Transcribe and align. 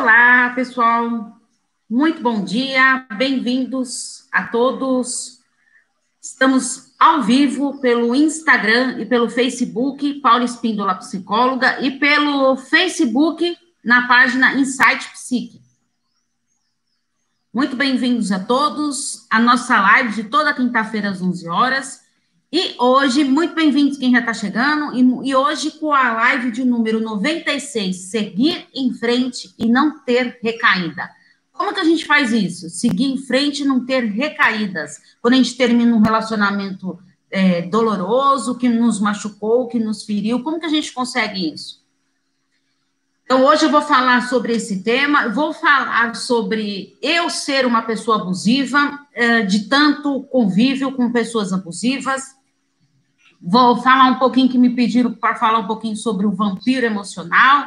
Olá, 0.00 0.48
pessoal. 0.54 1.36
Muito 1.88 2.22
bom 2.22 2.42
dia. 2.42 3.06
Bem-vindos 3.18 4.26
a 4.32 4.44
todos. 4.44 5.40
Estamos 6.18 6.94
ao 6.98 7.22
vivo 7.22 7.78
pelo 7.82 8.14
Instagram 8.14 8.98
e 8.98 9.04
pelo 9.04 9.28
Facebook, 9.28 10.14
Paula 10.22 10.44
Espíndola 10.44 10.94
Psicóloga, 10.94 11.82
e 11.82 11.98
pelo 11.98 12.56
Facebook 12.56 13.54
na 13.84 14.08
página 14.08 14.54
Insight 14.54 15.06
Psique. 15.12 15.60
Muito 17.52 17.76
bem-vindos 17.76 18.32
a 18.32 18.40
todos 18.40 19.26
à 19.28 19.38
nossa 19.38 19.78
live 19.82 20.14
de 20.14 20.30
toda 20.30 20.54
quinta-feira 20.54 21.10
às 21.10 21.20
11 21.20 21.46
horas. 21.46 21.99
E 22.52 22.74
hoje, 22.80 23.22
muito 23.22 23.54
bem-vindos 23.54 23.96
quem 23.96 24.10
já 24.10 24.18
está 24.18 24.34
chegando, 24.34 24.92
e, 24.96 25.28
e, 25.28 25.36
hoje 25.36 25.70
com 25.70 25.92
a 25.92 26.14
live 26.14 26.50
de 26.50 26.64
número 26.64 26.98
96, 26.98 27.96
seguir 27.96 28.66
em 28.74 28.92
frente 28.92 29.54
e 29.56 29.66
não 29.68 30.00
ter 30.00 30.36
recaída. 30.42 31.08
Como 31.52 31.72
que 31.72 31.78
a 31.78 31.84
gente 31.84 32.04
faz 32.04 32.32
isso? 32.32 32.68
Seguir 32.68 33.04
em 33.04 33.18
frente 33.18 33.62
e 33.62 33.64
não 33.64 33.86
ter 33.86 34.00
recaídas. 34.00 34.98
Quando 35.22 35.34
a 35.34 35.36
gente 35.36 35.56
termina 35.56 35.94
um 35.94 36.00
relacionamento 36.00 36.98
é, 37.30 37.62
doloroso, 37.62 38.58
que 38.58 38.68
nos 38.68 38.98
machucou, 38.98 39.68
que 39.68 39.78
nos 39.78 40.02
feriu, 40.02 40.42
como 40.42 40.58
que 40.58 40.66
a 40.66 40.70
gente 40.70 40.92
consegue 40.92 41.54
isso? 41.54 41.80
Então, 43.22 43.44
hoje 43.44 43.66
eu 43.66 43.70
vou 43.70 43.82
falar 43.82 44.28
sobre 44.28 44.54
esse 44.54 44.82
tema, 44.82 45.28
vou 45.28 45.52
falar 45.52 46.16
sobre 46.16 46.98
eu 47.00 47.30
ser 47.30 47.64
uma 47.64 47.82
pessoa 47.82 48.20
abusiva, 48.20 49.06
é, 49.12 49.42
de 49.42 49.68
tanto 49.68 50.24
convívio 50.24 50.90
com 50.90 51.12
pessoas 51.12 51.52
abusivas, 51.52 52.39
Vou 53.42 53.80
falar 53.82 54.10
um 54.10 54.18
pouquinho 54.18 54.50
que 54.50 54.58
me 54.58 54.70
pediram 54.70 55.12
para 55.12 55.34
falar 55.34 55.60
um 55.60 55.66
pouquinho 55.66 55.96
sobre 55.96 56.26
o 56.26 56.30
vampiro 56.30 56.84
emocional. 56.84 57.66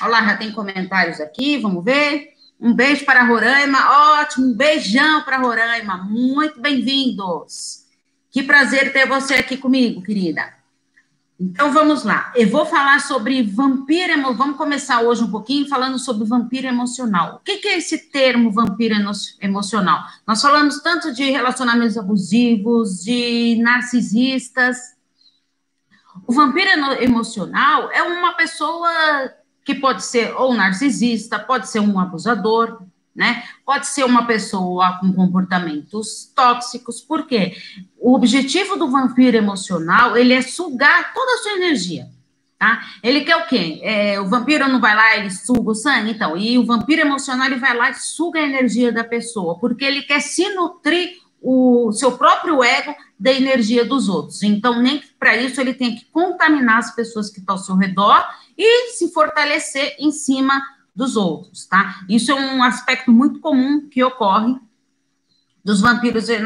Olha 0.00 0.10
lá, 0.10 0.24
já 0.24 0.36
tem 0.36 0.50
comentários 0.52 1.20
aqui, 1.20 1.58
vamos 1.58 1.84
ver. 1.84 2.30
Um 2.58 2.72
beijo 2.72 3.04
para 3.04 3.24
Roraima, 3.24 4.20
ótimo, 4.20 4.46
um 4.46 4.54
beijão 4.54 5.22
para 5.22 5.38
Roraima, 5.38 5.98
muito 5.98 6.60
bem-vindos. 6.60 7.84
Que 8.30 8.42
prazer 8.42 8.92
ter 8.92 9.06
você 9.06 9.34
aqui 9.34 9.56
comigo, 9.56 10.00
querida. 10.00 10.54
Então 11.38 11.72
vamos 11.72 12.04
lá, 12.04 12.32
eu 12.36 12.48
vou 12.48 12.64
falar 12.64 13.00
sobre 13.00 13.42
vampiro, 13.42 14.32
vamos 14.34 14.56
começar 14.56 15.00
hoje 15.00 15.24
um 15.24 15.30
pouquinho 15.30 15.68
falando 15.68 15.98
sobre 15.98 16.24
vampiro 16.24 16.68
emocional. 16.68 17.36
O 17.36 17.38
que, 17.40 17.56
que 17.56 17.68
é 17.68 17.78
esse 17.78 18.10
termo 18.10 18.52
vampiro 18.52 18.94
emocional? 19.40 20.04
Nós 20.24 20.40
falamos 20.40 20.80
tanto 20.80 21.12
de 21.12 21.30
relacionamentos 21.30 21.98
abusivos, 21.98 23.02
de 23.02 23.58
narcisistas, 23.60 24.78
o 26.26 26.32
vampiro 26.32 26.70
emocional 27.00 27.90
é 27.90 28.02
uma 28.02 28.32
pessoa 28.34 28.90
que 29.64 29.74
pode 29.74 30.04
ser 30.04 30.34
ou 30.34 30.54
narcisista, 30.54 31.38
pode 31.38 31.68
ser 31.68 31.80
um 31.80 31.98
abusador, 31.98 32.82
né? 33.14 33.44
Pode 33.64 33.86
ser 33.86 34.04
uma 34.04 34.26
pessoa 34.26 34.98
com 34.98 35.12
comportamentos 35.12 36.32
tóxicos, 36.34 37.00
por 37.00 37.26
quê? 37.26 37.54
O 37.98 38.14
objetivo 38.14 38.76
do 38.76 38.90
vampiro 38.90 39.36
emocional, 39.36 40.16
ele 40.16 40.32
é 40.32 40.42
sugar 40.42 41.12
toda 41.12 41.34
a 41.34 41.38
sua 41.38 41.52
energia, 41.52 42.08
tá? 42.58 42.80
Ele 43.02 43.20
quer 43.20 43.36
o 43.36 43.46
quê? 43.46 43.80
É, 43.82 44.20
o 44.20 44.28
vampiro 44.28 44.66
não 44.68 44.80
vai 44.80 44.96
lá, 44.96 45.16
ele 45.16 45.30
suga 45.30 45.70
o 45.70 45.74
sangue, 45.74 46.12
então, 46.12 46.36
e 46.36 46.58
o 46.58 46.64
vampiro 46.64 47.02
emocional, 47.02 47.46
ele 47.46 47.56
vai 47.56 47.76
lá 47.76 47.90
e 47.90 47.94
suga 47.94 48.40
a 48.40 48.44
energia 48.44 48.90
da 48.90 49.04
pessoa, 49.04 49.58
porque 49.58 49.84
ele 49.84 50.02
quer 50.02 50.20
se 50.20 50.48
nutrir 50.54 51.21
o 51.42 51.90
seu 51.92 52.12
próprio 52.12 52.62
ego 52.62 52.94
da 53.18 53.32
energia 53.32 53.84
dos 53.84 54.08
outros. 54.08 54.42
Então, 54.42 54.80
nem 54.80 55.02
para 55.18 55.36
isso 55.36 55.60
ele 55.60 55.74
tem 55.74 55.96
que 55.96 56.04
contaminar 56.06 56.78
as 56.78 56.94
pessoas 56.94 57.30
que 57.30 57.40
estão 57.40 57.56
ao 57.56 57.60
seu 57.60 57.76
redor 57.76 58.24
e 58.56 58.90
se 58.92 59.12
fortalecer 59.12 59.96
em 59.98 60.12
cima 60.12 60.62
dos 60.94 61.16
outros, 61.16 61.66
tá? 61.66 62.00
Isso 62.08 62.30
é 62.30 62.34
um 62.34 62.62
aspecto 62.62 63.10
muito 63.10 63.40
comum 63.40 63.88
que 63.88 64.02
ocorre 64.04 64.54
dos 65.64 65.80
vampiros, 65.80 66.28
é, 66.28 66.42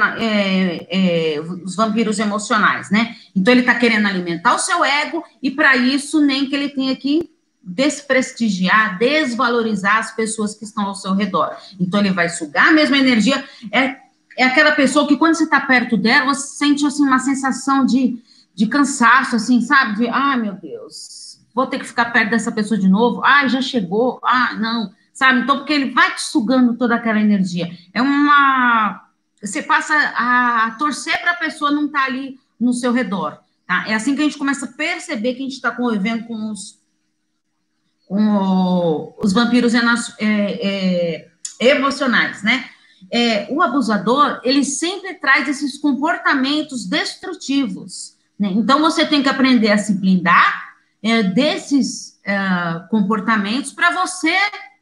é, 0.91 1.41
os 1.41 1.75
vampiros 1.75 2.19
emocionais, 2.19 2.91
né? 2.91 3.17
Então 3.35 3.53
ele 3.53 3.61
está 3.63 3.75
querendo 3.75 4.07
alimentar 4.07 4.55
o 4.55 4.59
seu 4.59 4.85
ego 4.85 5.25
e 5.43 5.51
para 5.51 5.77
isso 5.77 6.21
nem 6.21 6.47
que 6.47 6.55
ele 6.55 6.69
tenha 6.69 6.95
que 6.95 7.31
desprestigiar, 7.63 8.97
desvalorizar 8.99 9.97
as 9.97 10.15
pessoas 10.15 10.55
que 10.55 10.65
estão 10.65 10.85
ao 10.85 10.95
seu 10.95 11.15
redor. 11.15 11.57
Então 11.81 11.99
ele 11.99 12.13
vai 12.13 12.29
sugar 12.29 12.69
a 12.69 12.73
mesma 12.73 12.97
energia. 12.97 13.45
É 13.73 14.06
é 14.37 14.45
aquela 14.45 14.73
pessoa 14.73 15.09
que 15.09 15.17
quando 15.17 15.35
você 15.35 15.45
está 15.45 15.61
perto 15.61 15.97
dela, 15.97 16.35
você 16.35 16.57
sente 16.59 16.87
assim 16.87 17.03
uma 17.03 17.19
sensação 17.19 17.87
de, 17.87 18.23
de 18.55 18.67
cansaço, 18.67 19.37
assim, 19.37 19.63
sabe? 19.63 19.97
De, 19.97 20.09
ai, 20.09 20.39
meu 20.39 20.53
Deus, 20.55 21.41
vou 21.55 21.67
ter 21.67 21.79
que 21.79 21.87
ficar 21.87 22.13
perto 22.13 22.31
dessa 22.31 22.53
pessoa 22.53 22.79
de 22.79 22.89
novo. 22.89 23.23
Ah, 23.25 23.49
já 23.49 23.63
chegou. 23.63 24.21
Ah, 24.23 24.55
não. 24.55 24.93
Sabe? 25.13 25.41
Então, 25.41 25.57
porque 25.57 25.73
ele 25.73 25.91
vai 25.91 26.15
te 26.15 26.21
sugando 26.21 26.77
toda 26.77 26.95
aquela 26.95 27.19
energia. 27.19 27.71
É 27.95 28.03
uma. 28.03 29.09
Você 29.43 29.63
passa 29.63 29.95
a, 29.95 30.67
a 30.67 30.71
torcer 30.73 31.19
para 31.23 31.31
a 31.31 31.37
pessoa 31.37 31.71
não 31.71 31.87
estar 31.87 32.01
tá 32.01 32.05
ali 32.05 32.39
no 32.61 32.75
seu 32.75 32.93
redor. 32.93 33.39
Tá? 33.67 33.85
É 33.89 33.95
assim 33.95 34.15
que 34.15 34.21
a 34.21 34.25
gente 34.25 34.37
começa 34.37 34.67
a 34.67 34.73
perceber 34.73 35.33
que 35.33 35.41
a 35.41 35.45
gente 35.45 35.55
está 35.55 35.71
convivendo 35.71 36.25
com 36.25 36.51
os, 36.51 36.79
com 38.07 38.23
o, 38.23 39.15
os 39.19 39.33
vampiros 39.33 39.75
é, 39.75 39.81
é, 40.21 41.31
emocionais, 41.59 42.43
né? 42.43 42.69
É, 43.11 43.47
o 43.51 43.63
abusador, 43.63 44.41
ele 44.43 44.65
sempre 44.65 45.15
traz 45.15 45.49
esses 45.49 45.79
comportamentos 45.79 46.87
destrutivos. 46.87 48.17
Né? 48.39 48.51
Então, 48.53 48.81
você 48.81 49.07
tem 49.07 49.23
que 49.23 49.29
aprender 49.29 49.71
a 49.71 49.79
se 49.79 49.95
blindar 49.95 50.75
é, 51.03 51.23
desses 51.23 52.19
é, 52.25 52.37
comportamentos 52.91 53.73
para 53.73 53.91
você 53.93 54.35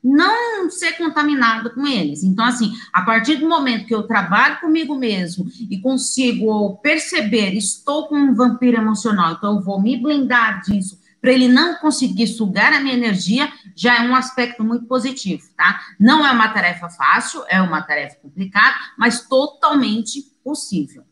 não 0.02 0.68
ser 0.68 0.92
contaminado 0.98 1.70
com 1.70 1.86
eles. 1.86 2.22
Então, 2.22 2.44
assim, 2.44 2.70
a 2.92 3.00
partir 3.00 3.36
do 3.36 3.48
momento 3.48 3.86
que 3.86 3.94
eu 3.94 4.02
trabalho 4.02 4.60
comigo 4.60 4.94
mesmo 4.94 5.46
e 5.70 5.80
consigo 5.80 6.76
perceber, 6.82 7.54
estou 7.54 8.06
com 8.06 8.16
um 8.16 8.34
vampiro 8.34 8.76
emocional, 8.76 9.32
então 9.32 9.56
eu 9.56 9.62
vou 9.62 9.80
me 9.80 9.96
blindar 9.96 10.60
disso, 10.60 11.00
para 11.24 11.32
ele 11.32 11.48
não 11.48 11.76
conseguir 11.76 12.26
sugar 12.26 12.74
a 12.74 12.80
minha 12.80 12.94
energia, 12.94 13.50
já 13.74 13.96
é 13.96 14.06
um 14.06 14.14
aspecto 14.14 14.62
muito 14.62 14.84
positivo, 14.84 15.42
tá? 15.56 15.80
Não 15.98 16.24
é 16.24 16.30
uma 16.30 16.48
tarefa 16.48 16.90
fácil, 16.90 17.42
é 17.48 17.62
uma 17.62 17.80
tarefa 17.80 18.16
complicada, 18.16 18.76
mas 18.98 19.26
totalmente 19.26 20.20
possível. 20.44 21.02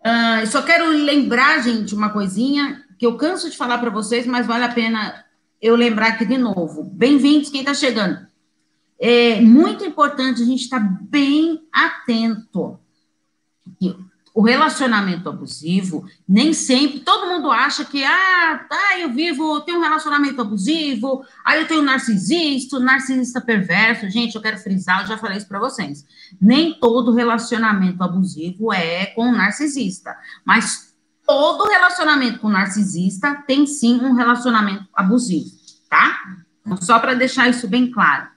Uh, 0.00 0.46
só 0.48 0.60
quero 0.60 0.86
lembrar, 0.86 1.62
gente, 1.62 1.94
uma 1.94 2.10
coisinha 2.10 2.84
que 2.98 3.06
eu 3.06 3.16
canso 3.16 3.48
de 3.48 3.56
falar 3.56 3.78
para 3.78 3.88
vocês, 3.88 4.26
mas 4.26 4.46
vale 4.46 4.64
a 4.64 4.72
pena 4.74 5.24
eu 5.58 5.74
lembrar 5.74 6.08
aqui 6.08 6.26
de 6.26 6.36
novo. 6.36 6.84
Bem-vindos, 6.84 7.48
quem 7.48 7.60
está 7.60 7.72
chegando. 7.72 8.26
É 9.00 9.40
muito 9.40 9.82
importante 9.82 10.42
a 10.42 10.44
gente 10.44 10.60
estar 10.60 10.78
tá 10.80 10.98
bem 11.08 11.66
atento 11.72 12.78
o 14.36 14.42
relacionamento 14.42 15.30
abusivo, 15.30 16.04
nem 16.28 16.52
sempre, 16.52 17.00
todo 17.00 17.26
mundo 17.26 17.50
acha 17.50 17.86
que, 17.86 18.04
ah, 18.04 18.66
tá, 18.68 18.98
eu 18.98 19.10
vivo, 19.10 19.56
eu 19.56 19.60
tenho 19.62 19.78
um 19.78 19.82
relacionamento 19.82 20.42
abusivo, 20.42 21.24
aí 21.42 21.62
eu 21.62 21.66
tenho 21.66 21.80
um 21.80 21.84
narcisista, 21.84 22.76
um 22.76 22.80
narcisista 22.80 23.40
perverso. 23.40 24.10
Gente, 24.10 24.34
eu 24.34 24.42
quero 24.42 24.58
frisar, 24.58 25.00
eu 25.00 25.06
já 25.06 25.16
falei 25.16 25.38
isso 25.38 25.48
para 25.48 25.58
vocês. 25.58 26.04
Nem 26.38 26.78
todo 26.78 27.14
relacionamento 27.14 28.04
abusivo 28.04 28.70
é 28.74 29.06
com 29.06 29.26
um 29.26 29.32
narcisista, 29.34 30.14
mas 30.44 30.94
todo 31.26 31.70
relacionamento 31.70 32.38
com 32.38 32.50
narcisista 32.50 33.42
tem 33.46 33.66
sim 33.66 33.98
um 34.00 34.12
relacionamento 34.12 34.84
abusivo, 34.92 35.50
tá? 35.88 36.14
Então, 36.60 36.76
só 36.82 36.98
para 36.98 37.14
deixar 37.14 37.48
isso 37.48 37.66
bem 37.66 37.90
claro. 37.90 38.28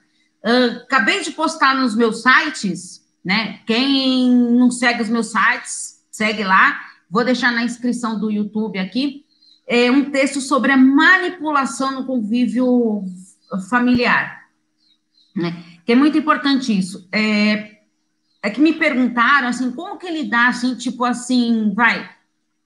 Uh, 0.42 0.78
acabei 0.82 1.20
de 1.20 1.32
postar 1.32 1.74
nos 1.74 1.94
meus 1.94 2.22
sites, 2.22 3.02
né? 3.22 3.60
Quem 3.66 4.30
não 4.30 4.70
segue 4.70 5.02
os 5.02 5.10
meus 5.10 5.26
sites, 5.26 5.89
segue 6.20 6.44
lá. 6.44 6.78
Vou 7.08 7.24
deixar 7.24 7.50
na 7.50 7.64
inscrição 7.64 8.20
do 8.20 8.30
YouTube 8.30 8.78
aqui 8.78 9.24
é, 9.66 9.90
um 9.90 10.10
texto 10.10 10.38
sobre 10.38 10.70
a 10.70 10.76
manipulação 10.76 11.92
no 11.92 12.04
convívio 12.04 13.02
familiar, 13.70 14.42
né? 15.34 15.64
Que 15.86 15.92
é 15.92 15.96
muito 15.96 16.18
importante 16.18 16.76
isso. 16.76 17.08
É, 17.10 17.78
é 18.42 18.50
que 18.50 18.60
me 18.60 18.74
perguntaram 18.74 19.48
assim, 19.48 19.70
como 19.70 19.96
que 19.96 20.10
lidar 20.10 20.48
assim, 20.48 20.74
tipo 20.74 21.04
assim, 21.06 21.72
vai. 21.74 22.10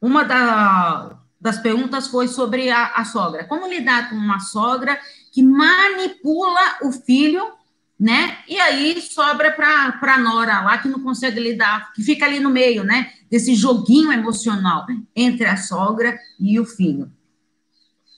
Uma 0.03 0.25
da, 0.25 1.17
das 1.41 1.59
perguntas 1.59 2.09
foi 2.09 2.27
sobre 2.27 2.71
a, 2.71 2.87
a 2.87 3.05
sogra. 3.05 3.45
Como 3.45 3.69
lidar 3.69 4.11
com 4.11 4.17
uma 4.17 4.41
sogra 4.41 4.99
que 5.31 5.45
manipula 5.45 6.79
o 6.83 6.91
filho 6.91 7.53
né? 7.99 8.39
E 8.49 8.59
aí 8.59 9.01
sobra 9.01 9.53
para 9.53 10.15
a 10.15 10.19
Nora 10.19 10.61
lá 10.61 10.79
que 10.79 10.89
não 10.89 11.01
consegue 11.01 11.41
lidar, 11.41 11.93
que 11.93 12.03
fica 12.03 12.27
ali 12.27 12.41
no 12.41 12.51
meio, 12.51 12.85
né? 12.85 13.13
Desse 13.31 13.55
joguinho 13.55 14.13
emocional 14.13 14.87
entre 15.15 15.47
a 15.47 15.57
sogra 15.57 16.19
e 16.39 16.59
o 16.59 16.65
filho, 16.65 17.11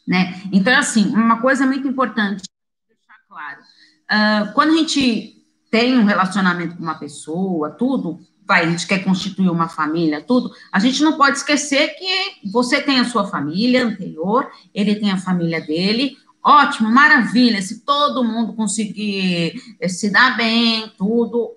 né? 0.07 0.41
Então, 0.53 0.77
assim, 0.77 1.07
uma 1.15 1.41
coisa 1.41 1.67
muito 1.67 1.87
importante 1.87 2.43
deixar 2.89 3.21
claro: 3.29 3.61
uh, 3.61 4.53
quando 4.55 4.73
a 4.73 4.77
gente 4.77 5.37
tem 5.71 5.99
um 5.99 6.05
relacionamento 6.05 6.77
com 6.77 6.83
uma 6.83 6.99
pessoa, 6.99 7.71
tudo, 7.71 8.21
vai, 8.47 8.65
a 8.65 8.71
gente 8.71 8.87
quer 8.87 9.05
constituir 9.05 9.51
uma 9.51 9.69
família, 9.69 10.23
tudo, 10.23 10.51
a 10.73 10.79
gente 10.79 11.03
não 11.03 11.17
pode 11.17 11.39
esquecer 11.39 11.89
que 11.99 12.51
você 12.51 12.81
tem 12.81 13.01
a 13.01 13.05
sua 13.05 13.27
família 13.27 13.85
anterior, 13.85 14.51
ele 14.73 14.95
tem 14.95 15.11
a 15.11 15.19
família 15.19 15.61
dele, 15.61 16.17
Ótimo, 16.47 16.89
maravilha. 16.89 17.61
Se 17.61 17.81
todo 17.81 18.23
mundo 18.23 18.55
conseguir 18.55 19.61
eh, 19.81 19.89
se 19.89 20.09
dar 20.11 20.37
bem, 20.37 20.93
tudo, 20.97 21.57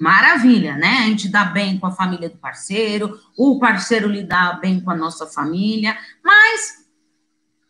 maravilha, 0.00 0.76
né? 0.76 0.98
A 0.98 1.06
gente 1.06 1.28
dá 1.28 1.44
bem 1.44 1.80
com 1.80 1.88
a 1.88 1.90
família 1.90 2.28
do 2.28 2.36
parceiro, 2.36 3.18
o 3.36 3.58
parceiro 3.58 4.06
lidar 4.06 4.60
bem 4.60 4.80
com 4.80 4.92
a 4.92 4.96
nossa 4.96 5.26
família, 5.26 5.98
mas 6.22 6.86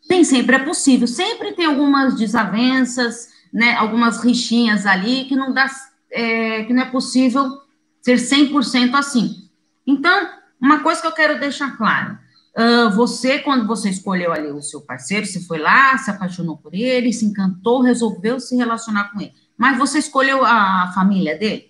nem 0.07 0.23
sempre 0.23 0.57
é 0.57 0.59
possível. 0.59 1.07
Sempre 1.07 1.53
tem 1.53 1.65
algumas 1.65 2.15
desavenças, 2.15 3.29
né? 3.51 3.73
Algumas 3.73 4.23
rixinhas 4.23 4.85
ali 4.85 5.25
que 5.25 5.35
não 5.35 5.51
dá, 5.51 5.65
é, 6.11 6.63
que 6.63 6.73
não 6.73 6.83
é 6.83 6.91
possível 6.91 7.59
ser 8.03 8.17
100% 8.17 8.93
assim. 8.93 9.49
Então, 9.85 10.29
uma 10.61 10.81
coisa 10.81 11.01
que 11.01 11.07
eu 11.07 11.11
quero 11.11 11.39
deixar 11.39 11.75
claro, 11.75 12.19
uh, 12.57 12.89
você, 12.91 13.39
quando 13.39 13.67
você 13.67 13.89
escolheu 13.89 14.31
ali 14.31 14.51
o 14.51 14.61
seu 14.61 14.81
parceiro, 14.81 15.25
você 15.25 15.39
foi 15.41 15.57
lá, 15.57 15.97
se 15.97 16.09
apaixonou 16.09 16.57
por 16.57 16.73
ele, 16.73 17.13
se 17.13 17.25
encantou, 17.25 17.81
resolveu 17.81 18.39
se 18.39 18.55
relacionar 18.55 19.11
com 19.11 19.21
ele, 19.21 19.33
mas 19.57 19.77
você 19.77 19.99
escolheu 19.99 20.45
a 20.45 20.91
família 20.93 21.37
dele? 21.37 21.69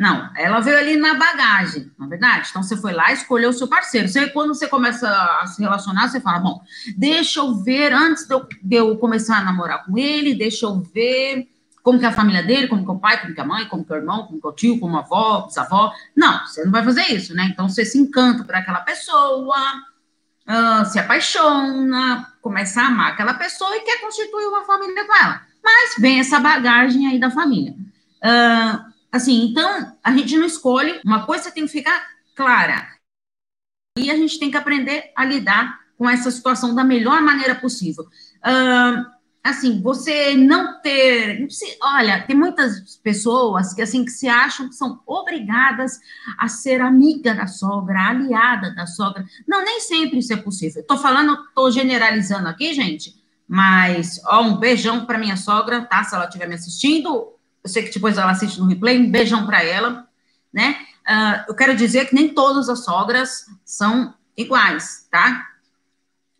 Não, 0.00 0.30
ela 0.34 0.60
veio 0.60 0.78
ali 0.78 0.96
na 0.96 1.12
bagagem, 1.12 1.92
na 1.98 2.06
é 2.06 2.08
verdade. 2.08 2.48
Então 2.48 2.62
você 2.62 2.74
foi 2.74 2.90
lá 2.90 3.12
escolheu 3.12 3.50
o 3.50 3.52
seu 3.52 3.68
parceiro. 3.68 4.08
Você, 4.08 4.30
quando 4.30 4.54
você 4.54 4.66
começa 4.66 5.06
a 5.42 5.46
se 5.46 5.60
relacionar, 5.60 6.08
você 6.08 6.18
fala: 6.18 6.38
bom, 6.38 6.58
deixa 6.96 7.40
eu 7.40 7.54
ver, 7.56 7.92
antes 7.92 8.26
de 8.26 8.32
eu, 8.32 8.48
de 8.62 8.76
eu 8.76 8.96
começar 8.96 9.36
a 9.36 9.44
namorar 9.44 9.84
com 9.84 9.98
ele, 9.98 10.34
deixa 10.34 10.64
eu 10.64 10.80
ver 10.80 11.50
como 11.82 11.98
que 11.98 12.06
é 12.06 12.08
a 12.08 12.12
família 12.12 12.42
dele, 12.42 12.66
como 12.66 12.82
que 12.82 12.90
é 12.90 12.94
o 12.94 12.98
pai, 12.98 13.20
como 13.20 13.34
que 13.34 13.40
é 13.40 13.42
a 13.42 13.46
mãe, 13.46 13.68
como 13.68 13.84
que 13.84 13.92
é 13.92 13.96
o 13.96 13.98
irmão, 13.98 14.26
como 14.26 14.40
que 14.40 14.46
é 14.46 14.50
o 14.50 14.54
tio, 14.54 14.80
como 14.80 14.96
a 14.96 15.00
avó, 15.00 15.42
bisavó. 15.42 15.92
Não, 16.16 16.46
você 16.46 16.64
não 16.64 16.72
vai 16.72 16.82
fazer 16.82 17.02
isso, 17.12 17.34
né? 17.34 17.50
Então 17.52 17.68
você 17.68 17.84
se 17.84 17.98
encanta 17.98 18.42
por 18.42 18.54
aquela 18.54 18.80
pessoa, 18.80 19.54
uh, 20.50 20.84
se 20.84 20.98
apaixona, 20.98 22.26
começa 22.42 22.82
a 22.82 22.86
amar 22.86 23.12
aquela 23.12 23.34
pessoa 23.34 23.76
e 23.76 23.80
quer 23.80 24.00
constituir 24.00 24.46
uma 24.46 24.64
família 24.64 25.06
com 25.06 25.14
ela. 25.14 25.42
Mas 25.62 25.94
vem 25.98 26.18
essa 26.18 26.40
bagagem 26.40 27.06
aí 27.06 27.20
da 27.20 27.30
família. 27.30 27.72
Uh, 28.22 28.92
assim, 29.12 29.46
então 29.46 29.96
a 30.02 30.12
gente 30.12 30.36
não 30.36 30.46
escolhe, 30.46 31.00
uma 31.04 31.24
coisa 31.24 31.50
tem 31.50 31.64
que 31.66 31.72
ficar 31.72 32.04
clara. 32.34 32.88
E 33.96 34.10
a 34.10 34.16
gente 34.16 34.38
tem 34.38 34.50
que 34.50 34.56
aprender 34.56 35.12
a 35.16 35.24
lidar 35.24 35.78
com 35.96 36.08
essa 36.08 36.30
situação 36.30 36.74
da 36.74 36.82
melhor 36.82 37.20
maneira 37.20 37.54
possível. 37.54 38.04
Uh, 38.04 39.19
assim, 39.42 39.80
você 39.80 40.36
não 40.36 40.80
ter, 40.80 41.46
olha, 41.82 42.22
tem 42.26 42.36
muitas 42.36 42.96
pessoas 43.02 43.72
que 43.72 43.80
assim 43.80 44.04
que 44.04 44.10
se 44.10 44.28
acham 44.28 44.68
que 44.68 44.74
são 44.74 45.00
obrigadas 45.06 45.98
a 46.38 46.46
ser 46.46 46.80
amiga 46.80 47.34
da 47.34 47.46
sogra, 47.46 48.08
aliada 48.08 48.74
da 48.74 48.86
sogra. 48.86 49.24
Não, 49.48 49.64
nem 49.64 49.80
sempre 49.80 50.18
isso 50.18 50.32
é 50.32 50.36
possível. 50.36 50.82
Estou 50.82 50.98
falando, 50.98 51.32
estou 51.48 51.70
generalizando 51.70 52.48
aqui, 52.48 52.74
gente, 52.74 53.14
mas 53.48 54.20
ó, 54.26 54.42
um 54.42 54.58
beijão 54.58 55.06
para 55.06 55.18
minha 55.18 55.36
sogra, 55.36 55.82
tá? 55.82 56.04
Se 56.04 56.14
ela 56.14 56.26
estiver 56.26 56.46
me 56.46 56.54
assistindo, 56.54 57.32
eu 57.64 57.70
sei 57.70 57.82
que 57.82 57.94
depois 57.94 58.18
ela 58.18 58.30
assiste 58.30 58.60
no 58.60 58.66
replay, 58.66 58.98
um 58.98 59.10
beijão 59.10 59.46
para 59.46 59.62
ela, 59.64 60.06
né? 60.52 60.76
Uh, 61.08 61.44
eu 61.48 61.54
quero 61.54 61.74
dizer 61.74 62.06
que 62.08 62.14
nem 62.14 62.28
todas 62.28 62.68
as 62.68 62.84
sogras 62.84 63.46
são 63.64 64.14
iguais, 64.36 65.08
tá? 65.10 65.46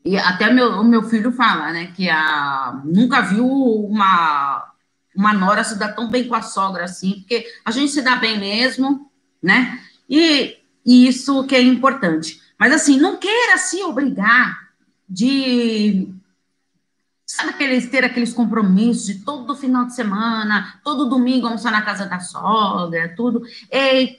E 0.05 0.17
até 0.17 0.50
meu, 0.50 0.81
o 0.81 0.85
meu 0.85 1.02
filho 1.02 1.31
fala, 1.32 1.73
né, 1.73 1.93
que 1.94 2.08
a, 2.08 2.81
nunca 2.85 3.20
viu 3.20 3.47
uma, 3.47 4.73
uma 5.14 5.32
nora 5.32 5.62
se 5.62 5.79
dar 5.79 5.94
tão 5.94 6.08
bem 6.08 6.26
com 6.26 6.35
a 6.35 6.43
sogra 6.43 6.85
assim, 6.85 7.20
porque 7.20 7.47
a 7.64 7.70
gente 7.70 7.93
se 7.93 8.02
dá 8.02 8.17
bem 8.17 8.38
mesmo, 8.38 9.11
né? 9.43 9.79
E, 10.08 10.56
e 10.85 11.06
isso 11.06 11.44
que 11.44 11.55
é 11.55 11.61
importante. 11.61 12.41
Mas 12.58 12.73
assim, 12.73 12.99
não 12.99 13.17
queira 13.19 13.58
se 13.58 13.82
obrigar 13.82 14.70
de 15.08 16.14
sabe 17.26 17.50
aqueles 17.50 17.88
ter 17.88 18.05
aqueles 18.05 18.32
compromissos 18.32 19.06
de 19.06 19.25
todo 19.25 19.55
final 19.55 19.87
de 19.87 19.94
semana, 19.94 20.81
todo 20.82 21.08
domingo 21.08 21.47
almoçar 21.47 21.70
na 21.70 21.82
casa 21.82 22.06
da 22.06 22.19
sogra, 22.19 23.14
tudo. 23.17 23.43
É, 23.70 24.19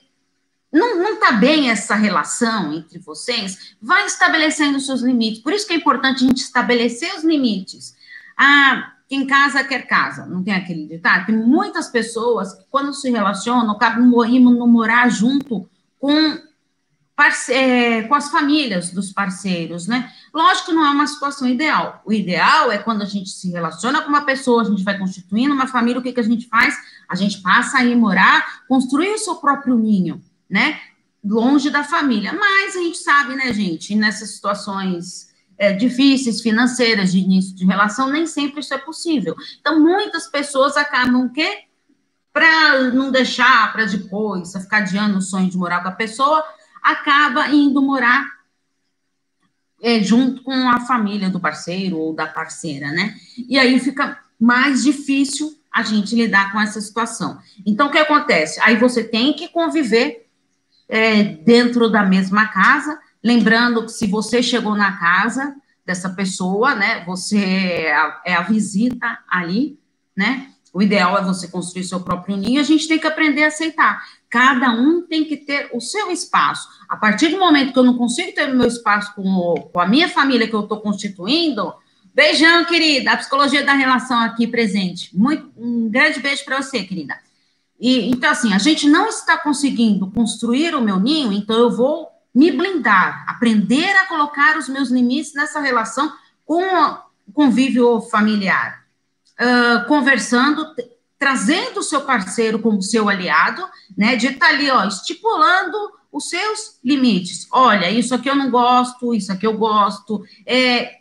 não, 0.72 0.98
não 0.98 1.20
tá 1.20 1.34
bem 1.34 1.70
essa 1.70 1.96
relação 1.96 2.74
entre 2.74 2.98
vocês, 3.00 3.76
vai 3.82 4.06
estabelecendo 4.06 4.80
seus 4.80 5.02
limites. 5.02 5.42
Por 5.42 5.52
isso 5.52 5.68
que 5.68 5.74
é 5.74 5.76
importante 5.76 6.24
a 6.24 6.28
gente 6.28 6.38
estabelecer 6.38 7.14
os 7.16 7.24
limites. 7.24 7.94
Ah, 8.38 8.94
quem 9.10 9.28
casa 9.28 9.64
quer 9.66 9.86
casa, 9.86 10.26
não 10.26 10.42
tem 10.42 10.54
aquele 10.54 10.88
ditado? 10.88 11.26
Tem 11.26 11.36
muitas 11.36 11.90
pessoas 11.90 12.54
que, 12.54 12.64
quando 12.70 12.94
se 12.94 13.12
relacionam, 13.12 13.72
acabam 13.72 14.26
indo 14.26 14.50
morar 14.66 15.10
junto 15.10 15.70
com, 16.00 16.40
parce 17.14 17.52
é, 17.52 18.04
com 18.04 18.16
as 18.16 18.32
famílias 18.32 18.92
dos 18.92 19.12
parceiros, 19.12 19.86
né? 19.86 20.10
Lógico 20.34 20.68
que 20.68 20.74
não 20.74 20.86
é 20.86 20.92
uma 20.92 21.06
situação 21.06 21.50
ideal. 21.50 22.02
O 22.06 22.14
ideal 22.14 22.72
é 22.72 22.78
quando 22.78 23.02
a 23.02 23.06
gente 23.06 23.30
se 23.30 23.52
relaciona 23.52 24.02
com 24.02 24.08
uma 24.08 24.22
pessoa, 24.22 24.62
a 24.62 24.66
gente 24.66 24.86
vai 24.86 24.98
constituindo 24.98 25.54
uma 25.54 25.68
família, 25.68 26.00
o 26.00 26.02
que, 26.02 26.14
que 26.14 26.22
a 26.22 26.24
gente 26.24 26.48
faz? 26.48 26.74
A 27.10 27.16
gente 27.16 27.42
passa 27.42 27.80
a 27.80 27.84
ir 27.84 27.98
morar, 27.98 28.62
construir 28.70 29.10
o 29.10 29.18
seu 29.18 29.36
próprio 29.36 29.78
ninho 29.78 30.22
né? 30.52 30.80
Longe 31.24 31.70
da 31.70 31.84
família. 31.84 32.34
Mas 32.34 32.76
a 32.76 32.80
gente 32.80 32.98
sabe, 32.98 33.36
né, 33.36 33.54
gente, 33.54 33.96
nessas 33.96 34.32
situações 34.32 35.32
é, 35.58 35.72
difíceis, 35.72 36.42
financeiras, 36.42 37.12
de 37.12 37.20
início 37.20 37.56
de 37.56 37.66
relação, 37.66 38.12
nem 38.12 38.28
sempre 38.28 38.60
isso 38.60 38.74
é 38.74 38.78
possível. 38.78 39.36
Então, 39.60 39.80
muitas 39.80 40.28
pessoas 40.28 40.76
acabam 40.76 41.30
que, 41.30 41.60
para 42.34 42.92
não 42.92 43.12
deixar 43.12 43.72
para 43.72 43.86
depois, 43.86 44.52
ficar 44.52 44.78
adiando 44.78 45.20
o 45.20 45.22
sonho 45.22 45.50
de 45.50 45.58
morar 45.58 45.82
com 45.82 45.90
a 45.90 45.94
pessoa, 45.94 46.44
acaba 46.82 47.48
indo 47.50 47.82
morar 47.82 48.28
é, 49.82 50.02
junto 50.02 50.44
com 50.44 50.70
a 50.70 50.80
família 50.82 51.30
do 51.30 51.40
parceiro 51.40 51.98
ou 51.98 52.14
da 52.14 52.28
parceira, 52.28 52.92
né? 52.92 53.16
E 53.48 53.58
aí 53.58 53.80
fica 53.80 54.20
mais 54.40 54.84
difícil 54.84 55.56
a 55.72 55.84
gente 55.84 56.16
lidar 56.16 56.52
com 56.52 56.60
essa 56.60 56.82
situação. 56.82 57.40
Então, 57.66 57.88
o 57.88 57.92
que 57.92 57.98
acontece? 57.98 58.60
Aí 58.62 58.76
você 58.76 59.04
tem 59.04 59.34
que 59.34 59.48
conviver 59.48 60.28
é, 60.92 61.24
dentro 61.24 61.90
da 61.90 62.04
mesma 62.04 62.48
casa. 62.48 63.00
Lembrando 63.24 63.86
que 63.86 63.92
se 63.94 64.06
você 64.06 64.44
chegou 64.44 64.76
na 64.76 64.98
casa 64.98 65.56
dessa 65.86 66.10
pessoa, 66.10 66.76
né, 66.76 67.06
você 67.06 67.38
é 67.38 67.96
a, 67.96 68.22
é 68.26 68.34
a 68.34 68.42
visita 68.42 69.20
ali, 69.30 69.80
né? 70.16 70.48
O 70.74 70.82
ideal 70.82 71.18
é 71.18 71.24
você 71.24 71.48
construir 71.48 71.84
seu 71.84 72.00
próprio 72.00 72.38
ninho. 72.38 72.60
A 72.60 72.64
gente 72.64 72.88
tem 72.88 73.00
que 73.00 73.08
aprender 73.08 73.44
a 73.44 73.48
aceitar. 73.48 74.02
Cada 74.30 74.72
um 74.72 75.02
tem 75.02 75.26
que 75.26 75.36
ter 75.36 75.70
o 75.74 75.82
seu 75.82 76.10
espaço. 76.12 76.68
A 76.88 76.96
partir 76.96 77.28
do 77.28 77.40
momento 77.40 77.74
que 77.74 77.80
eu 77.80 77.84
não 77.84 77.98
consigo 77.98 78.34
ter 78.34 78.50
o 78.50 78.56
meu 78.56 78.68
espaço 78.68 79.14
com, 79.14 79.22
o, 79.22 79.56
com 79.56 79.80
a 79.82 79.88
minha 79.88 80.08
família 80.08 80.48
que 80.48 80.54
eu 80.54 80.62
estou 80.62 80.80
constituindo, 80.80 81.74
beijão, 82.14 82.64
querida. 82.64 83.12
A 83.12 83.18
psicologia 83.18 83.66
da 83.66 83.74
relação 83.74 84.18
aqui 84.22 84.48
presente. 84.48 85.10
Muito, 85.14 85.52
um 85.58 85.90
grande 85.90 86.22
beijo 86.22 86.46
para 86.46 86.62
você, 86.62 86.84
querida. 86.84 87.18
E, 87.82 88.12
então, 88.12 88.30
assim, 88.30 88.54
a 88.54 88.60
gente 88.60 88.88
não 88.88 89.08
está 89.08 89.36
conseguindo 89.40 90.12
construir 90.12 90.76
o 90.76 90.82
meu 90.82 91.00
ninho, 91.00 91.34
então 91.34 91.58
eu 91.58 91.72
vou 91.72 92.08
me 92.34 92.52
blindar, 92.52 93.26
aprender 93.28 93.90
a 93.98 94.06
colocar 94.06 94.56
os 94.56 94.70
meus 94.70 94.92
limites 94.92 95.34
nessa 95.34 95.60
relação 95.60 96.14
com 96.46 96.64
o 96.64 97.34
convívio 97.34 98.00
familiar. 98.02 98.82
Uh, 99.34 99.88
conversando, 99.88 100.64
trazendo 101.18 101.80
o 101.80 101.84
seu 101.84 102.02
parceiro 102.02 102.60
como 102.60 102.84
seu 102.84 103.10
aliado, 103.10 103.68
né, 103.98 104.16
de 104.16 104.28
estar 104.28 104.48
tá 104.48 104.54
ali, 104.54 104.70
ó, 104.70 104.86
estipulando 104.86 105.76
os 106.12 106.30
seus 106.30 106.80
limites. 106.84 107.48
Olha, 107.52 107.90
isso 107.90 108.14
aqui 108.14 108.30
eu 108.30 108.36
não 108.36 108.52
gosto, 108.52 109.16
isso 109.16 109.32
aqui 109.32 109.48
eu 109.48 109.58
gosto. 109.58 110.24
É, 110.46 111.01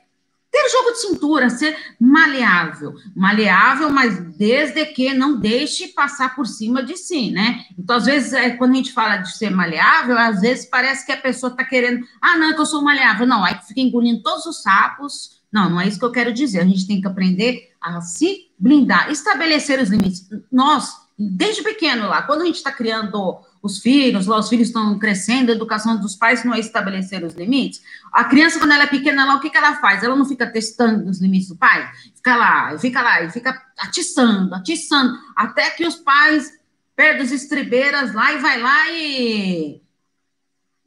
ter 0.51 0.69
jogo 0.69 0.93
de 0.93 1.01
cintura, 1.01 1.49
ser 1.49 1.77
maleável. 1.99 2.95
Maleável, 3.15 3.89
mas 3.91 4.19
desde 4.37 4.85
que 4.87 5.15
não 5.15 5.39
deixe 5.39 5.89
passar 5.89 6.35
por 6.35 6.47
cima 6.47 6.83
de 6.83 6.97
si, 6.97 7.31
né? 7.31 7.65
Então, 7.79 7.97
às 7.97 8.07
vezes, 8.07 8.33
é, 8.33 8.51
quando 8.51 8.73
a 8.73 8.77
gente 8.77 8.93
fala 8.93 9.19
de 9.19 9.37
ser 9.37 9.51
maleável, 9.51 10.19
às 10.19 10.41
vezes 10.41 10.67
parece 10.67 11.07
que 11.07 11.13
a 11.13 11.17
pessoa 11.17 11.53
está 11.53 11.65
querendo, 11.65 12.05
ah, 12.21 12.37
não, 12.37 12.51
é 12.51 12.55
que 12.55 12.61
eu 12.61 12.67
sou 12.67 12.83
maleável. 12.83 13.27
Não, 13.27 13.45
aí 13.45 13.59
fica 13.67 13.81
engolindo 13.81 14.23
todos 14.23 14.45
os 14.47 14.63
sapos. 14.63 15.41
Não, 15.53 15.71
não 15.71 15.81
é 15.81 15.87
isso 15.87 15.99
que 15.99 16.05
eu 16.05 16.13
quero 16.13 16.33
dizer. 16.33 16.61
A 16.61 16.65
gente 16.65 16.87
tem 16.87 17.01
que 17.01 17.07
aprender 17.07 17.71
a 17.81 18.01
se 18.01 18.51
blindar, 18.59 19.11
estabelecer 19.11 19.81
os 19.81 19.89
limites. 19.89 20.29
Nós, 20.51 20.93
desde 21.17 21.63
pequeno 21.63 22.09
lá, 22.09 22.23
quando 22.23 22.43
a 22.43 22.47
gente 22.47 22.57
está 22.57 22.73
criando 22.73 23.41
os 23.63 23.79
filhos, 23.79 24.27
lá 24.27 24.39
os 24.39 24.49
filhos 24.49 24.69
estão 24.69 24.99
crescendo, 24.99 25.51
a 25.51 25.55
educação 25.55 25.99
dos 25.99 26.17
pais 26.17 26.45
não 26.45 26.55
é 26.55 26.61
estabelecer 26.61 27.23
os 27.25 27.35
limites. 27.35 27.83
A 28.13 28.25
criança, 28.25 28.59
quando 28.59 28.73
ela 28.73 28.85
é 28.85 28.87
pequena, 28.87 29.27
lá, 29.27 29.37
o 29.37 29.41
que, 29.41 29.51
que 29.51 29.57
ela 29.57 29.77
faz? 29.77 30.03
Ela 30.03 30.17
não 30.17 30.25
fica 30.25 30.47
testando 30.47 31.09
os 31.09 31.21
limites 31.21 31.49
do 31.49 31.57
pai? 31.57 31.91
Fica 32.15 32.37
lá, 32.37 32.79
fica 32.79 33.03
lá, 33.03 33.23
e 33.23 33.31
fica 33.31 33.63
atiçando, 33.79 34.55
atiçando, 34.55 35.19
até 35.37 35.71
que 35.71 35.87
os 35.87 35.97
pais 35.97 36.59
perdem 36.97 37.23
as 37.23 37.33
estribeiras 37.33 38.15
lá 38.15 38.33
e 38.33 38.39
vai 38.39 38.61
lá 38.61 38.91
e, 38.91 39.83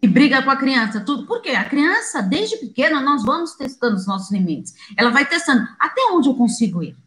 e 0.02 0.08
briga 0.08 0.42
com 0.42 0.50
a 0.50 0.56
criança, 0.56 1.00
tudo. 1.00 1.28
Por 1.28 1.42
quê? 1.42 1.52
A 1.52 1.64
criança, 1.64 2.22
desde 2.22 2.58
pequena, 2.58 3.00
nós 3.02 3.24
vamos 3.24 3.54
testando 3.54 3.96
os 3.96 4.08
nossos 4.08 4.32
limites. 4.32 4.74
Ela 4.98 5.12
vai 5.12 5.26
testando, 5.28 5.68
até 5.80 6.02
onde 6.12 6.28
eu 6.28 6.36
consigo 6.36 6.82
ir? 6.82 6.98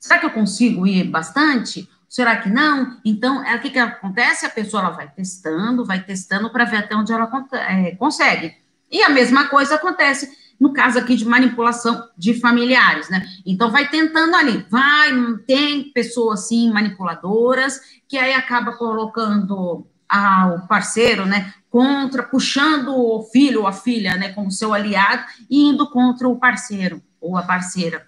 Será 0.00 0.18
que 0.18 0.26
eu 0.26 0.30
consigo 0.30 0.84
ir 0.84 1.04
bastante? 1.04 1.88
Será 2.12 2.36
que 2.36 2.50
não? 2.50 2.98
Então, 3.02 3.42
é, 3.42 3.56
o 3.56 3.60
que, 3.62 3.70
que 3.70 3.78
acontece? 3.78 4.44
A 4.44 4.50
pessoa 4.50 4.82
ela 4.82 4.90
vai 4.90 5.08
testando, 5.08 5.82
vai 5.82 6.02
testando 6.02 6.50
para 6.50 6.66
ver 6.66 6.76
até 6.76 6.94
onde 6.94 7.10
ela 7.10 7.26
é, 7.52 7.92
consegue. 7.92 8.54
E 8.90 9.02
a 9.02 9.08
mesma 9.08 9.48
coisa 9.48 9.76
acontece 9.76 10.30
no 10.60 10.74
caso 10.74 10.98
aqui 10.98 11.16
de 11.16 11.24
manipulação 11.24 12.06
de 12.14 12.38
familiares, 12.38 13.08
né? 13.08 13.26
Então 13.46 13.70
vai 13.70 13.88
tentando 13.88 14.36
ali, 14.36 14.62
vai, 14.68 15.10
tem 15.46 15.90
pessoas 15.90 16.48
sim 16.48 16.70
manipuladoras 16.70 17.80
que 18.06 18.18
aí 18.18 18.34
acaba 18.34 18.72
colocando 18.72 19.86
ao 20.06 20.66
parceiro, 20.66 21.24
né, 21.24 21.54
contra, 21.70 22.22
puxando 22.22 22.94
o 22.94 23.22
filho 23.32 23.62
ou 23.62 23.66
a 23.66 23.72
filha, 23.72 24.18
né, 24.18 24.34
como 24.34 24.50
seu 24.50 24.74
aliado 24.74 25.24
e 25.48 25.62
indo 25.62 25.88
contra 25.88 26.28
o 26.28 26.38
parceiro 26.38 27.02
ou 27.18 27.38
a 27.38 27.42
parceira. 27.42 28.06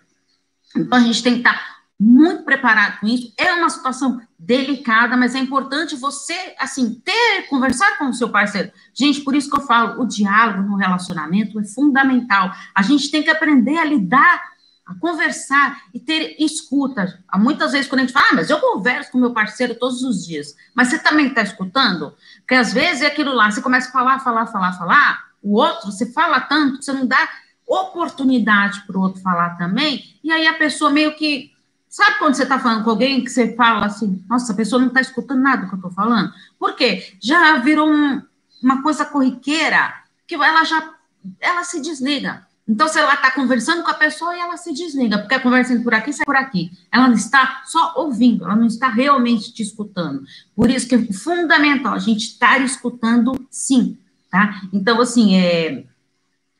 Então 0.77 0.99
a 0.99 1.01
gente 1.01 1.23
tem 1.23 1.33
que 1.33 1.39
estar 1.39 1.74
muito 1.99 2.45
preparado 2.45 3.01
com 3.01 3.07
isso. 3.07 3.33
É 3.39 3.53
uma 3.53 3.71
situação 3.71 4.21
delicada, 4.39 5.17
mas 5.17 5.35
é 5.35 5.39
importante 5.39 5.97
você, 5.97 6.55
assim, 6.59 7.01
ter, 7.05 7.47
conversar 7.49 7.99
com 7.99 8.07
o 8.07 8.15
seu 8.15 8.29
parceiro. 8.29 8.73
Gente, 8.93 9.21
por 9.21 9.35
isso 9.35 9.49
que 9.49 9.57
eu 9.57 9.63
falo, 9.63 10.03
o 10.03 10.07
diálogo 10.07 10.63
no 10.63 10.77
relacionamento 10.77 11.59
é 11.59 11.65
fundamental. 11.65 12.53
A 12.75 12.83
gente 12.83 13.11
tem 13.11 13.23
que 13.23 13.31
aprender 13.31 13.79
a 13.79 13.85
lidar, 13.85 14.43
a 14.87 14.95
conversar 14.97 15.83
e 15.95 16.01
ter 16.01 16.37
escuta. 16.39 17.23
Muitas 17.37 17.73
vezes, 17.73 17.89
quando 17.89 18.01
a 18.01 18.03
gente 18.03 18.13
fala, 18.13 18.27
ah, 18.33 18.35
mas 18.35 18.51
eu 18.51 18.61
converso 18.61 19.11
com 19.11 19.19
meu 19.19 19.33
parceiro 19.33 19.75
todos 19.75 20.03
os 20.03 20.27
dias, 20.27 20.55
mas 20.75 20.89
você 20.89 20.99
também 20.99 21.29
está 21.29 21.43
escutando? 21.43 22.15
Porque 22.41 22.55
às 22.55 22.73
vezes 22.73 23.03
é 23.03 23.07
aquilo 23.07 23.33
lá, 23.33 23.51
você 23.51 23.63
começa 23.63 23.89
a 23.89 23.93
falar, 23.93 24.19
falar, 24.19 24.47
falar, 24.47 24.73
falar, 24.73 25.25
o 25.43 25.57
outro, 25.57 25.91
você 25.91 26.13
fala 26.13 26.41
tanto, 26.41 26.83
você 26.83 26.93
não 26.93 27.07
dá 27.07 27.29
oportunidade 27.67 28.83
para 28.87 28.99
o 28.99 29.01
outro 29.01 29.23
falar 29.23 29.57
também, 29.57 30.05
e 30.23 30.31
aí 30.31 30.47
a 30.47 30.55
pessoa 30.55 30.91
meio 30.91 31.15
que 31.17 31.54
Sabe 31.95 32.19
quando 32.19 32.35
você 32.35 32.43
está 32.43 32.59
falando 32.59 32.83
com 32.83 32.91
alguém 32.91 33.23
que 33.23 33.31
você 33.31 33.55
fala 33.55 33.87
assim, 33.87 34.21
nossa, 34.29 34.53
a 34.53 34.57
pessoa 34.57 34.81
não 34.81 34.89
está 34.89 35.01
escutando 35.01 35.41
nada 35.41 35.69
que 35.69 35.75
eu 35.75 35.77
estou 35.77 35.93
falando? 35.93 36.33
Por 36.59 36.75
quê? 36.75 37.15
Já 37.23 37.59
virou 37.59 37.89
um, 37.89 38.21
uma 38.61 38.83
coisa 38.83 39.05
corriqueira 39.05 39.95
que 40.27 40.35
ela 40.35 40.65
já 40.65 40.93
ela 41.39 41.63
se 41.63 41.81
desliga. 41.81 42.45
Então, 42.67 42.89
se 42.89 42.99
ela 42.99 43.15
está 43.15 43.31
conversando 43.31 43.85
com 43.85 43.93
a 43.93 43.95
pessoa 43.95 44.37
e 44.37 44.41
ela 44.41 44.57
se 44.57 44.73
desliga, 44.73 45.19
porque 45.19 45.37
é 45.37 45.39
conversando 45.39 45.85
por 45.85 45.95
aqui, 45.95 46.13
sai 46.13 46.27
por 46.27 46.35
aqui. 46.35 46.73
Ela 46.91 47.07
não 47.07 47.15
está 47.15 47.63
só 47.65 47.95
ouvindo, 47.97 48.43
ela 48.43 48.57
não 48.57 48.67
está 48.67 48.89
realmente 48.89 49.53
te 49.53 49.63
escutando. 49.63 50.25
Por 50.57 50.69
isso 50.71 50.89
que 50.89 50.97
é 50.97 51.13
fundamental 51.13 51.95
a 51.95 52.01
gente 52.01 52.23
estar 52.27 52.61
escutando 52.61 53.47
sim, 53.49 53.97
tá? 54.29 54.63
Então, 54.73 55.01
assim, 55.01 55.37
é, 55.37 55.85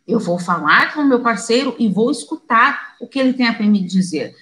eu 0.07 0.21
vou 0.21 0.39
falar 0.39 0.95
com 0.95 1.01
o 1.01 1.09
meu 1.09 1.19
parceiro 1.19 1.75
e 1.77 1.89
vou 1.89 2.13
escutar 2.13 2.95
o 3.01 3.09
que 3.09 3.19
ele 3.19 3.33
tem 3.33 3.49
a 3.49 3.59
me 3.59 3.85
dizer. 3.85 4.37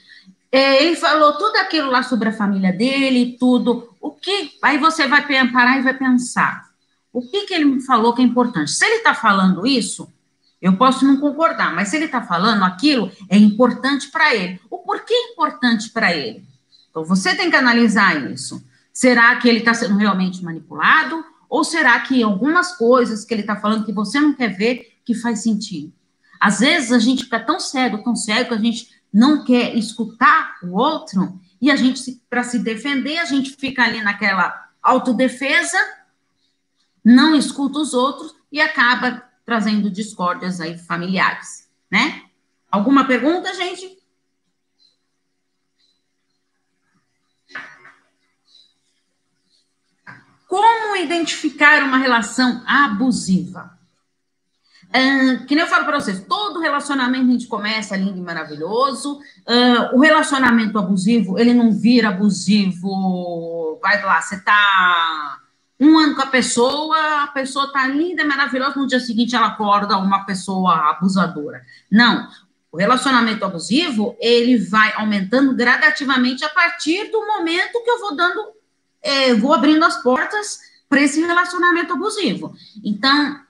É, 0.53 0.85
ele 0.85 0.97
falou 0.97 1.33
tudo 1.39 1.57
aquilo 1.57 1.91
lá 1.91 2.03
sobre 2.03 2.29
a 2.29 2.33
família 2.33 2.71
dele, 2.71 3.39
tudo. 3.41 3.97
O 3.99 4.11
que. 4.11 4.53
Aí 4.63 4.77
você 4.77 5.09
vai 5.09 5.27
parar 5.51 5.79
e 5.79 5.83
vai 5.83 5.95
pensar. 5.95 6.71
O 7.11 7.23
que, 7.23 7.47
que 7.47 7.55
ele 7.55 7.65
me 7.65 7.81
falou 7.81 8.15
que 8.15 8.21
é 8.21 8.25
importante? 8.25 8.71
Se 8.71 8.85
ele 8.85 8.97
está 8.97 9.15
falando 9.15 9.67
isso, 9.67 10.13
eu 10.61 10.77
posso 10.77 11.07
não 11.07 11.17
concordar, 11.17 11.75
mas 11.75 11.89
se 11.89 11.97
ele 11.97 12.05
está 12.05 12.23
falando 12.23 12.63
aquilo, 12.65 13.11
é 13.29 13.37
importante 13.37 14.11
para 14.11 14.35
ele. 14.35 14.61
O 14.71 14.79
porquê 14.79 15.13
é 15.13 15.33
importante 15.33 15.91
para 15.91 16.15
ele? 16.15 16.45
Então 16.91 17.03
você 17.03 17.35
tem 17.35 17.51
que 17.51 17.57
analisar 17.57 18.31
isso. 18.31 18.63
Será 18.93 19.35
que 19.37 19.49
ele 19.49 19.59
está 19.59 19.73
sendo 19.73 19.97
realmente 19.97 20.45
manipulado? 20.45 21.25
Ou 21.49 21.65
será 21.65 21.99
que 22.01 22.23
algumas 22.23 22.77
coisas 22.77 23.25
que 23.25 23.33
ele 23.33 23.41
está 23.41 23.57
falando 23.57 23.85
que 23.87 23.93
você 23.93 24.21
não 24.21 24.35
quer 24.35 24.49
ver 24.49 24.99
que 25.05 25.15
faz 25.15 25.43
sentido? 25.43 25.93
Às 26.39 26.61
vezes 26.61 26.93
a 26.93 26.99
gente 26.99 27.25
fica 27.25 27.41
tão 27.41 27.59
cego, 27.59 28.03
tão 28.03 28.15
cego, 28.15 28.49
que 28.51 28.55
a 28.55 28.59
gente 28.59 28.89
não 29.13 29.45
quer 29.45 29.77
escutar 29.77 30.57
o 30.63 30.79
outro, 30.79 31.39
e 31.61 31.71
a 31.71 31.77
gente, 31.77 32.21
para 32.31 32.43
se 32.43 32.59
defender, 32.59 33.19
a 33.19 33.25
gente 33.25 33.55
fica 33.57 33.85
ali 33.85 34.03
naquela 34.03 34.71
autodefesa, 34.83 35.79
não 37.05 37.35
escuta 37.35 37.79
os 37.79 37.95
outros 37.95 38.35
e 38.51 38.61
acaba 38.61 39.23
trazendo 39.45 39.91
discórdias 39.91 40.61
aí 40.61 40.79
familiares, 40.79 41.69
né? 41.91 42.23
Alguma 42.71 43.07
pergunta, 43.07 43.53
gente? 43.55 43.99
Como 50.49 50.97
identificar 50.97 51.83
uma 51.83 51.99
relação 51.99 52.63
abusiva? 52.67 53.79
Uh, 54.95 55.47
que 55.47 55.55
nem 55.55 55.65
eu 55.65 55.71
falo 55.71 55.87
para 55.87 55.99
vocês, 55.99 56.23
todo 56.29 56.61
relacionamento 56.61 57.25
a 57.25 57.33
gente 57.33 57.47
começa 57.47 57.97
lindo 57.97 58.19
e 58.19 58.21
maravilhoso. 58.21 59.21
Uh, 59.49 59.97
o 59.97 60.01
relacionamento 60.01 60.79
abusivo, 60.79 61.39
ele 61.39 61.55
não 61.55 61.73
vira 61.73 62.11
abusivo. 62.11 63.79
Vai 63.83 64.03
lá, 64.03 64.21
você 64.21 64.39
tá 64.41 65.39
um 65.81 65.99
ano 65.99 66.15
com 66.15 66.23
a 66.23 66.27
pessoa, 66.27 67.25
a 67.25 67.27
pessoa 67.29 67.73
tá 67.73 67.87
linda 67.89 68.23
e 68.23 68.25
maravilhosa, 68.25 68.79
no 68.79 68.87
dia 68.87 69.01
seguinte 69.01 69.35
ela 69.35 69.49
acorda 69.49 69.97
uma 69.97 70.25
pessoa 70.25 70.91
abusadora. 70.91 71.63
Não. 71.91 72.29
O 72.71 72.77
relacionamento 72.79 73.45
abusivo, 73.45 74.17
ele 74.21 74.57
vai 74.59 74.93
aumentando 74.95 75.55
gradativamente 75.55 76.45
a 76.45 76.49
partir 76.49 77.11
do 77.11 77.27
momento 77.27 77.83
que 77.83 77.91
eu 77.91 78.01
vou 78.01 78.17
dando, 78.17 78.41
eh, 79.03 79.35
vou 79.35 79.53
abrindo 79.53 79.85
as 79.85 80.03
portas 80.03 80.61
para 80.89 81.03
esse 81.03 81.21
relacionamento 81.21 81.93
abusivo. 81.93 82.55
Então, 82.83 83.41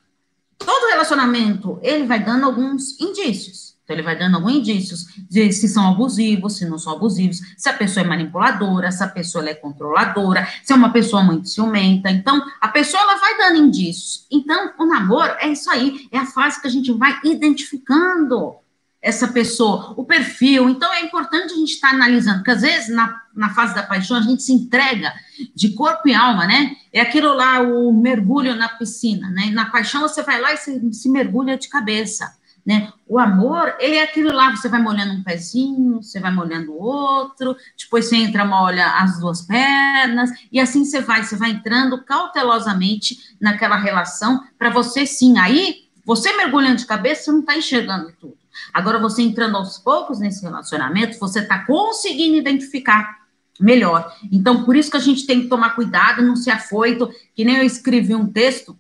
todo 0.64 0.88
relacionamento, 0.88 1.78
ele 1.82 2.06
vai 2.06 2.24
dando 2.24 2.44
alguns 2.44 3.00
indícios. 3.00 3.72
Então, 3.84 3.96
ele 3.96 4.02
vai 4.02 4.16
dando 4.16 4.36
alguns 4.36 4.54
indícios 4.54 5.06
de 5.28 5.52
se 5.52 5.68
são 5.68 5.88
abusivos, 5.88 6.56
se 6.56 6.64
não 6.68 6.78
são 6.78 6.92
abusivos, 6.92 7.40
se 7.56 7.68
a 7.68 7.72
pessoa 7.72 8.04
é 8.04 8.08
manipuladora, 8.08 8.92
se 8.92 9.02
a 9.02 9.08
pessoa 9.08 9.48
é 9.48 9.54
controladora, 9.54 10.46
se 10.62 10.72
é 10.72 10.76
uma 10.76 10.92
pessoa 10.92 11.22
muito 11.22 11.48
ciumenta. 11.48 12.10
Então, 12.10 12.40
a 12.60 12.68
pessoa, 12.68 13.02
ela 13.02 13.16
vai 13.16 13.36
dando 13.38 13.58
indícios. 13.58 14.26
Então, 14.30 14.72
o 14.78 14.86
namoro 14.86 15.34
é 15.40 15.48
isso 15.48 15.68
aí, 15.70 16.08
é 16.12 16.18
a 16.18 16.26
fase 16.26 16.60
que 16.60 16.68
a 16.68 16.70
gente 16.70 16.92
vai 16.92 17.18
identificando 17.24 18.61
essa 19.02 19.26
pessoa, 19.26 19.92
o 19.96 20.04
perfil. 20.04 20.70
Então, 20.70 20.94
é 20.94 21.00
importante 21.00 21.52
a 21.52 21.56
gente 21.56 21.72
estar 21.72 21.90
tá 21.90 21.94
analisando, 21.94 22.36
porque 22.36 22.52
às 22.52 22.62
vezes, 22.62 22.88
na, 22.88 23.20
na 23.34 23.52
fase 23.52 23.74
da 23.74 23.82
paixão, 23.82 24.16
a 24.16 24.22
gente 24.22 24.44
se 24.44 24.52
entrega 24.52 25.12
de 25.52 25.70
corpo 25.70 26.08
e 26.08 26.14
alma, 26.14 26.46
né? 26.46 26.76
É 26.92 27.00
aquilo 27.00 27.34
lá, 27.34 27.60
o 27.60 27.92
mergulho 27.92 28.54
na 28.54 28.68
piscina, 28.68 29.28
né? 29.30 29.50
Na 29.52 29.66
paixão, 29.66 30.02
você 30.02 30.22
vai 30.22 30.40
lá 30.40 30.52
e 30.54 30.56
se, 30.56 30.92
se 30.92 31.08
mergulha 31.10 31.58
de 31.58 31.68
cabeça. 31.68 32.32
Né? 32.64 32.92
O 33.08 33.18
amor, 33.18 33.74
ele 33.80 33.96
é 33.96 34.04
aquilo 34.04 34.32
lá, 34.32 34.54
você 34.54 34.68
vai 34.68 34.80
molhando 34.80 35.14
um 35.14 35.24
pezinho, 35.24 36.00
você 36.00 36.20
vai 36.20 36.30
molhando 36.30 36.70
o 36.70 36.80
outro, 36.80 37.56
depois 37.76 38.04
você 38.04 38.14
entra, 38.14 38.44
molha 38.44 38.86
as 38.86 39.18
duas 39.18 39.42
pernas, 39.42 40.30
e 40.52 40.60
assim 40.60 40.84
você 40.84 41.00
vai, 41.00 41.24
você 41.24 41.34
vai 41.34 41.50
entrando 41.50 42.04
cautelosamente 42.04 43.18
naquela 43.40 43.76
relação, 43.76 44.44
para 44.56 44.70
você 44.70 45.04
sim, 45.04 45.38
aí, 45.38 45.88
você 46.06 46.36
mergulhando 46.36 46.76
de 46.76 46.86
cabeça, 46.86 47.24
você 47.24 47.32
não 47.32 47.40
está 47.40 47.56
enxergando 47.56 48.12
tudo. 48.20 48.41
Agora, 48.72 48.98
você 48.98 49.22
entrando 49.22 49.56
aos 49.56 49.78
poucos 49.78 50.18
nesse 50.18 50.42
relacionamento, 50.42 51.18
você 51.18 51.40
está 51.40 51.64
conseguindo 51.64 52.36
identificar 52.36 53.22
melhor. 53.60 54.12
Então, 54.30 54.64
por 54.64 54.76
isso 54.76 54.90
que 54.90 54.96
a 54.96 55.00
gente 55.00 55.26
tem 55.26 55.42
que 55.42 55.48
tomar 55.48 55.70
cuidado, 55.70 56.22
não 56.22 56.36
ser 56.36 56.50
afoito, 56.50 57.10
que 57.34 57.44
nem 57.44 57.56
eu 57.56 57.64
escrevi 57.64 58.14
um 58.14 58.26
texto 58.26 58.76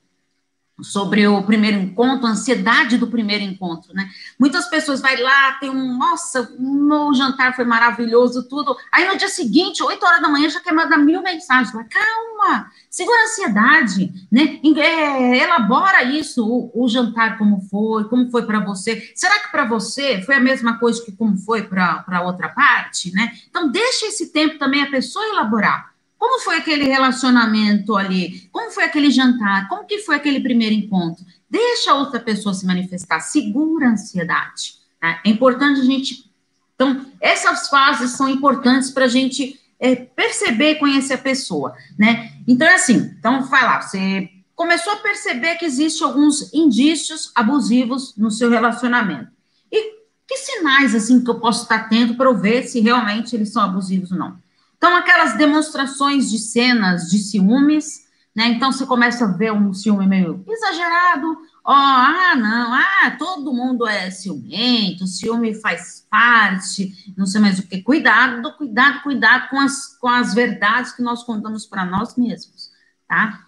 sobre 0.82 1.26
o 1.26 1.42
primeiro 1.42 1.78
encontro, 1.78 2.26
a 2.26 2.30
ansiedade 2.30 2.98
do 2.98 3.06
primeiro 3.06 3.44
encontro, 3.44 3.94
né? 3.94 4.08
Muitas 4.38 4.66
pessoas 4.68 5.00
vai 5.00 5.16
lá, 5.16 5.52
tem 5.54 5.70
um, 5.70 5.96
nossa, 5.96 6.52
o 6.58 7.14
jantar 7.14 7.54
foi 7.54 7.64
maravilhoso, 7.64 8.48
tudo. 8.48 8.76
Aí 8.90 9.06
no 9.06 9.16
dia 9.16 9.28
seguinte, 9.28 9.82
8 9.82 10.04
horas 10.04 10.20
da 10.20 10.28
manhã, 10.28 10.48
já 10.48 10.60
quer 10.60 10.72
mandar 10.72 10.98
mil 10.98 11.22
mensagens. 11.22 11.72
Calma, 11.72 12.70
segura 12.90 13.18
a 13.20 13.24
ansiedade, 13.24 14.12
né? 14.30 14.60
É, 14.76 15.38
elabora 15.38 16.02
isso, 16.04 16.46
o, 16.46 16.70
o, 16.74 16.88
jantar 16.88 17.38
como 17.38 17.60
foi, 17.70 18.04
como 18.04 18.30
foi 18.30 18.44
para 18.44 18.60
você. 18.60 19.12
Será 19.14 19.38
que 19.40 19.50
para 19.50 19.64
você 19.64 20.22
foi 20.22 20.36
a 20.36 20.40
mesma 20.40 20.78
coisa 20.78 21.02
que 21.04 21.12
como 21.12 21.36
foi 21.38 21.62
para 21.62 22.22
outra 22.24 22.48
parte, 22.48 23.12
né? 23.12 23.32
Então 23.48 23.70
deixa 23.70 24.06
esse 24.06 24.32
tempo 24.32 24.58
também 24.58 24.82
a 24.82 24.90
pessoa 24.90 25.24
elaborar. 25.26 25.91
Como 26.22 26.38
foi 26.38 26.58
aquele 26.58 26.84
relacionamento 26.84 27.96
ali? 27.96 28.48
Como 28.52 28.70
foi 28.70 28.84
aquele 28.84 29.10
jantar? 29.10 29.68
Como 29.68 29.84
que 29.84 29.98
foi 29.98 30.14
aquele 30.14 30.38
primeiro 30.38 30.72
encontro? 30.72 31.26
Deixa 31.50 31.90
a 31.90 31.94
outra 31.96 32.20
pessoa 32.20 32.54
se 32.54 32.64
manifestar, 32.64 33.18
segura 33.18 33.88
a 33.88 33.90
ansiedade. 33.90 34.74
Tá? 35.00 35.20
É 35.26 35.28
importante 35.28 35.80
a 35.80 35.84
gente. 35.84 36.30
Então, 36.76 37.04
essas 37.20 37.68
fases 37.68 38.12
são 38.12 38.28
importantes 38.28 38.88
para 38.88 39.06
a 39.06 39.08
gente 39.08 39.58
é, 39.80 39.96
perceber 39.96 40.70
e 40.70 40.74
conhecer 40.76 41.14
a 41.14 41.18
pessoa, 41.18 41.74
né? 41.98 42.30
Então, 42.46 42.68
é 42.68 42.74
assim, 42.76 43.12
então 43.18 43.42
vai 43.46 43.64
lá, 43.64 43.82
você 43.82 44.30
começou 44.54 44.92
a 44.92 44.98
perceber 44.98 45.56
que 45.56 45.64
existem 45.64 46.06
alguns 46.06 46.54
indícios 46.54 47.32
abusivos 47.34 48.16
no 48.16 48.30
seu 48.30 48.48
relacionamento. 48.48 49.32
E 49.72 49.96
que 50.28 50.36
sinais, 50.36 50.94
assim, 50.94 51.24
que 51.24 51.28
eu 51.28 51.40
posso 51.40 51.64
estar 51.64 51.88
tendo 51.88 52.14
para 52.14 52.30
eu 52.30 52.38
ver 52.38 52.62
se 52.62 52.78
realmente 52.78 53.34
eles 53.34 53.52
são 53.52 53.60
abusivos 53.60 54.12
ou 54.12 54.18
não? 54.18 54.40
Então, 54.82 54.96
aquelas 54.96 55.34
demonstrações 55.34 56.28
de 56.28 56.40
cenas 56.40 57.08
de 57.08 57.18
ciúmes, 57.18 58.00
né? 58.34 58.48
Então, 58.48 58.72
você 58.72 58.84
começa 58.84 59.24
a 59.24 59.28
ver 59.28 59.52
um 59.52 59.72
ciúme 59.72 60.08
meio 60.08 60.44
exagerado. 60.44 61.38
Ó, 61.64 61.70
oh, 61.70 61.72
ah, 61.72 62.34
não, 62.34 62.74
ah, 62.74 63.16
todo 63.16 63.52
mundo 63.52 63.86
é 63.86 64.10
ciumento, 64.10 65.06
ciúme 65.06 65.54
faz 65.54 66.04
parte, 66.10 67.14
não 67.16 67.26
sei 67.26 67.40
mais 67.40 67.60
o 67.60 67.68
que. 67.68 67.80
Cuidado, 67.80 68.56
cuidado, 68.56 69.02
cuidado 69.04 69.50
com 69.50 69.60
as, 69.60 69.96
com 69.98 70.08
as 70.08 70.34
verdades 70.34 70.90
que 70.90 71.00
nós 71.00 71.22
contamos 71.22 71.64
para 71.64 71.84
nós 71.84 72.16
mesmos, 72.16 72.72
tá? 73.06 73.38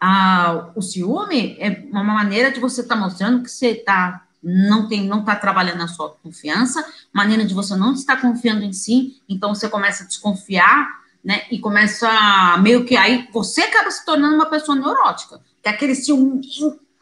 Ah, 0.00 0.72
o 0.74 0.82
ciúme 0.82 1.56
é 1.60 1.86
uma 1.92 2.02
maneira 2.02 2.50
de 2.50 2.58
você 2.58 2.80
estar 2.80 2.96
tá 2.96 3.00
mostrando 3.00 3.44
que 3.44 3.48
você 3.48 3.68
está 3.68 4.26
não 4.42 4.88
tem, 4.88 5.06
não 5.06 5.20
está 5.20 5.36
trabalhando 5.36 5.78
na 5.78 5.88
sua 5.88 6.10
confiança, 6.10 6.84
maneira 7.12 7.44
de 7.44 7.54
você 7.54 7.76
não 7.76 7.92
estar 7.92 8.20
confiando 8.20 8.64
em 8.64 8.72
si, 8.72 9.20
então 9.28 9.54
você 9.54 9.68
começa 9.68 10.04
a 10.04 10.06
desconfiar, 10.06 10.88
né? 11.22 11.42
E 11.50 11.58
começa 11.58 12.08
a, 12.08 12.56
meio 12.58 12.84
que 12.84 12.96
aí 12.96 13.28
você 13.32 13.62
acaba 13.62 13.90
se 13.90 14.04
tornando 14.04 14.34
uma 14.34 14.46
pessoa 14.46 14.76
neurótica, 14.76 15.40
que 15.62 15.68
é 15.68 15.72
aquele 15.72 15.94
ciúme 15.94 16.40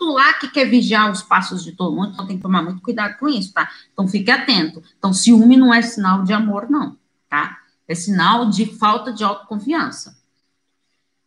lá 0.01 0.35
que 0.35 0.49
quer 0.49 0.67
vigiar 0.67 1.11
os 1.11 1.23
passos 1.23 1.65
de 1.65 1.73
todo 1.73 1.95
mundo, 1.95 2.13
então 2.13 2.27
tem 2.27 2.37
que 2.37 2.43
tomar 2.43 2.63
muito 2.63 2.81
cuidado 2.81 3.19
com 3.19 3.29
isso, 3.29 3.53
tá? 3.53 3.69
Então 3.93 4.07
fique 4.07 4.31
atento. 4.31 4.83
Então, 4.99 5.13
ciúme 5.13 5.57
não 5.57 5.73
é 5.75 5.83
sinal 5.83 6.23
de 6.23 6.33
amor, 6.33 6.71
não, 6.71 6.97
tá? 7.29 7.59
É 7.87 7.95
sinal 7.95 8.49
de 8.49 8.67
falta 8.67 9.13
de 9.13 9.25
autoconfiança. 9.25 10.18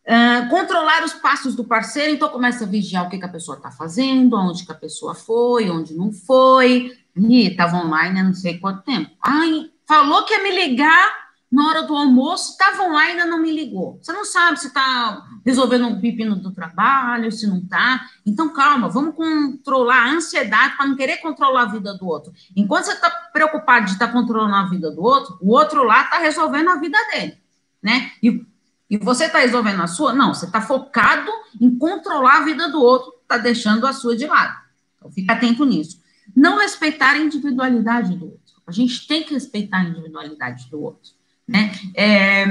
Uh, 0.04 0.50
controlar 0.50 1.04
os 1.04 1.12
passos 1.12 1.54
do 1.54 1.62
parceiro, 1.62 2.12
então 2.12 2.28
começa 2.28 2.64
a 2.64 2.66
vigiar 2.66 3.06
o 3.06 3.08
que, 3.08 3.18
que 3.18 3.24
a 3.24 3.28
pessoa 3.28 3.56
está 3.56 3.70
fazendo, 3.70 4.36
onde 4.36 4.66
que 4.66 4.72
a 4.72 4.76
pessoa 4.76 5.14
foi, 5.14 5.70
onde 5.70 5.94
não 5.94 6.12
foi. 6.12 6.90
Ih, 7.16 7.48
estava 7.48 7.76
online 7.76 8.18
há 8.18 8.24
não 8.24 8.34
sei 8.34 8.58
quanto 8.58 8.82
tempo. 8.82 9.10
Ai, 9.22 9.70
falou 9.86 10.24
que 10.24 10.34
ia 10.34 10.42
me 10.42 10.50
ligar 10.50 11.22
na 11.52 11.68
hora 11.68 11.82
do 11.82 11.94
almoço, 11.94 12.52
estava 12.52 12.82
online 12.82 13.12
ainda 13.12 13.26
não 13.26 13.38
me 13.38 13.52
ligou. 13.52 13.98
Você 14.00 14.10
não 14.10 14.24
sabe 14.24 14.58
se 14.58 14.68
está 14.68 15.22
resolvendo 15.44 15.86
um 15.86 16.00
pepino 16.00 16.34
do 16.34 16.50
trabalho, 16.50 17.30
se 17.30 17.46
não 17.46 17.58
está. 17.58 18.06
Então, 18.24 18.54
calma, 18.54 18.88
vamos 18.88 19.14
controlar 19.14 20.06
a 20.06 20.12
ansiedade 20.12 20.78
para 20.78 20.86
não 20.86 20.96
querer 20.96 21.18
controlar 21.18 21.64
a 21.64 21.66
vida 21.66 21.92
do 21.92 22.06
outro. 22.06 22.32
Enquanto 22.56 22.86
você 22.86 22.92
está 22.92 23.10
preocupado 23.10 23.84
de 23.84 23.92
estar 23.92 24.06
tá 24.06 24.12
controlando 24.12 24.56
a 24.56 24.64
vida 24.64 24.90
do 24.90 25.02
outro, 25.02 25.36
o 25.42 25.52
outro 25.52 25.84
lá 25.84 26.04
está 26.04 26.18
resolvendo 26.18 26.70
a 26.70 26.76
vida 26.76 26.98
dele, 27.12 27.36
né? 27.82 28.10
E, 28.22 28.46
e 28.92 28.98
você 28.98 29.24
está 29.24 29.38
resolvendo 29.38 29.80
a 29.80 29.86
sua? 29.86 30.12
Não, 30.12 30.34
você 30.34 30.44
está 30.44 30.60
focado 30.60 31.30
em 31.58 31.78
controlar 31.78 32.40
a 32.40 32.44
vida 32.44 32.68
do 32.68 32.78
outro, 32.78 33.10
está 33.22 33.38
deixando 33.38 33.86
a 33.86 33.92
sua 33.94 34.14
de 34.14 34.26
lado. 34.26 34.54
Então, 34.98 35.10
fica 35.10 35.32
atento 35.32 35.64
nisso. 35.64 35.98
Não 36.36 36.58
respeitar 36.58 37.12
a 37.12 37.18
individualidade 37.18 38.14
do 38.14 38.26
outro. 38.26 38.54
A 38.66 38.70
gente 38.70 39.06
tem 39.06 39.24
que 39.24 39.32
respeitar 39.32 39.78
a 39.78 39.84
individualidade 39.84 40.68
do 40.68 40.78
outro. 40.78 41.10
Né? 41.48 41.72
É, 41.94 42.44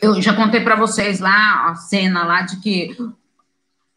eu 0.00 0.22
já 0.22 0.32
contei 0.32 0.60
para 0.60 0.76
vocês 0.76 1.18
lá 1.18 1.68
a 1.68 1.74
cena 1.74 2.24
lá 2.24 2.42
de 2.42 2.60
que 2.60 2.96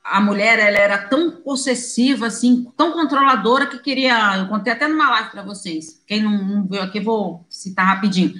a 0.03 0.19
mulher 0.19 0.57
ela 0.57 0.79
era 0.79 0.97
tão 0.97 1.29
possessiva, 1.29 2.25
assim, 2.25 2.71
tão 2.75 2.91
controladora 2.91 3.67
que 3.67 3.77
queria. 3.77 4.37
Eu 4.37 4.47
contei 4.47 4.73
até 4.73 4.87
numa 4.87 5.11
live 5.11 5.29
para 5.29 5.43
vocês. 5.43 6.03
Quem 6.07 6.23
não, 6.23 6.43
não 6.43 6.65
viu 6.65 6.81
aqui, 6.81 6.99
vou 6.99 7.45
citar 7.47 7.85
rapidinho. 7.85 8.33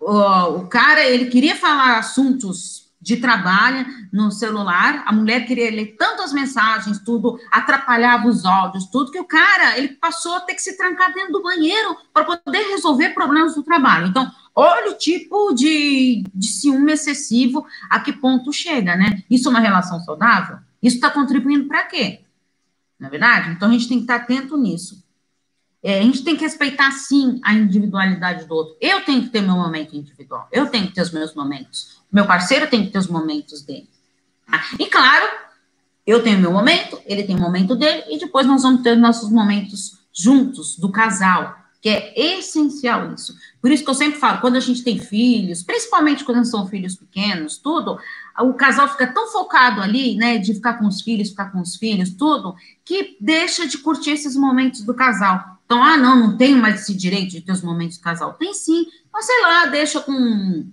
O, 0.00 0.60
o, 0.60 0.66
cara 0.66 1.04
ele 1.04 1.26
queria 1.26 1.54
falar 1.54 1.98
assuntos 1.98 2.90
de 3.00 3.16
trabalho 3.16 3.86
no 4.12 4.30
celular, 4.30 5.04
a 5.06 5.12
mulher 5.12 5.46
queria 5.46 5.70
ler 5.70 5.96
tantas 5.98 6.32
mensagens, 6.32 6.98
tudo, 6.98 7.38
atrapalhava 7.50 8.28
os 8.28 8.44
áudios, 8.44 8.86
tudo, 8.86 9.10
que 9.10 9.18
o 9.18 9.24
cara, 9.24 9.78
ele 9.78 9.88
passou 9.88 10.34
a 10.34 10.40
ter 10.40 10.54
que 10.54 10.62
se 10.62 10.76
trancar 10.76 11.12
dentro 11.14 11.32
do 11.32 11.42
banheiro 11.42 11.96
para 12.12 12.24
poder 12.24 12.68
resolver 12.68 13.10
problemas 13.10 13.54
do 13.54 13.62
trabalho. 13.62 14.06
Então, 14.06 14.30
olha 14.54 14.90
o 14.90 14.98
tipo 14.98 15.54
de, 15.54 16.24
de 16.34 16.48
ciúme 16.48 16.92
excessivo, 16.92 17.66
a 17.88 18.00
que 18.00 18.12
ponto 18.12 18.52
chega, 18.52 18.94
né? 18.94 19.22
Isso 19.30 19.48
é 19.48 19.50
uma 19.50 19.60
relação 19.60 19.98
saudável? 20.00 20.58
Isso 20.82 20.96
está 20.96 21.10
contribuindo 21.10 21.68
para 21.68 21.84
quê? 21.84 22.20
Na 22.98 23.06
é 23.06 23.10
verdade? 23.10 23.50
Então, 23.50 23.70
a 23.70 23.72
gente 23.72 23.88
tem 23.88 23.96
que 23.96 24.04
estar 24.04 24.16
atento 24.16 24.58
nisso. 24.58 25.02
É, 25.82 26.00
a 26.00 26.02
gente 26.02 26.22
tem 26.22 26.36
que 26.36 26.44
respeitar, 26.44 26.90
sim, 26.92 27.40
a 27.42 27.54
individualidade 27.54 28.44
do 28.44 28.54
outro. 28.54 28.76
Eu 28.80 29.04
tenho 29.04 29.22
que 29.22 29.30
ter 29.30 29.40
meu 29.40 29.56
momento 29.56 29.96
individual, 29.96 30.46
eu 30.52 30.66
tenho 30.66 30.88
que 30.88 30.94
ter 30.94 31.02
os 31.02 31.10
meus 31.10 31.34
momentos. 31.34 32.00
Meu 32.12 32.26
parceiro 32.26 32.68
tem 32.68 32.84
que 32.84 32.90
ter 32.90 32.98
os 32.98 33.06
momentos 33.06 33.62
dele. 33.62 33.88
Tá? 34.46 34.62
E 34.78 34.86
claro, 34.86 35.26
eu 36.06 36.22
tenho 36.22 36.38
meu 36.38 36.52
momento, 36.52 37.00
ele 37.06 37.22
tem 37.22 37.36
o 37.36 37.40
momento 37.40 37.74
dele, 37.74 38.04
e 38.10 38.18
depois 38.18 38.46
nós 38.46 38.62
vamos 38.62 38.82
ter 38.82 38.96
nossos 38.96 39.30
momentos 39.30 39.98
juntos, 40.12 40.76
do 40.76 40.90
casal, 40.90 41.56
que 41.80 41.88
é 41.88 42.12
essencial 42.36 43.14
isso. 43.14 43.34
Por 43.60 43.70
isso 43.70 43.82
que 43.82 43.88
eu 43.88 43.94
sempre 43.94 44.18
falo, 44.18 44.40
quando 44.40 44.56
a 44.56 44.60
gente 44.60 44.82
tem 44.82 44.98
filhos, 44.98 45.62
principalmente 45.62 46.24
quando 46.24 46.44
são 46.44 46.66
filhos 46.66 46.94
pequenos, 46.94 47.56
tudo, 47.56 47.98
o 48.40 48.52
casal 48.52 48.88
fica 48.88 49.06
tão 49.06 49.28
focado 49.28 49.80
ali, 49.80 50.16
né, 50.16 50.36
de 50.36 50.52
ficar 50.52 50.74
com 50.74 50.86
os 50.86 51.00
filhos, 51.00 51.30
ficar 51.30 51.50
com 51.50 51.60
os 51.60 51.76
filhos, 51.76 52.10
tudo, 52.10 52.54
que 52.84 53.16
deixa 53.20 53.66
de 53.66 53.78
curtir 53.78 54.10
esses 54.10 54.36
momentos 54.36 54.82
do 54.82 54.92
casal. 54.92 55.59
Então, 55.70 55.84
ah, 55.84 55.96
não, 55.96 56.16
não 56.16 56.36
tenho 56.36 56.60
mais 56.60 56.80
esse 56.80 56.92
direito 56.92 57.30
de 57.30 57.42
ter 57.42 57.52
os 57.52 57.62
momentos 57.62 57.96
do 57.96 58.02
casal. 58.02 58.34
Tem 58.34 58.52
sim, 58.52 58.86
mas 59.12 59.24
sei 59.24 59.40
lá, 59.40 59.66
deixa 59.66 60.00
com 60.00 60.68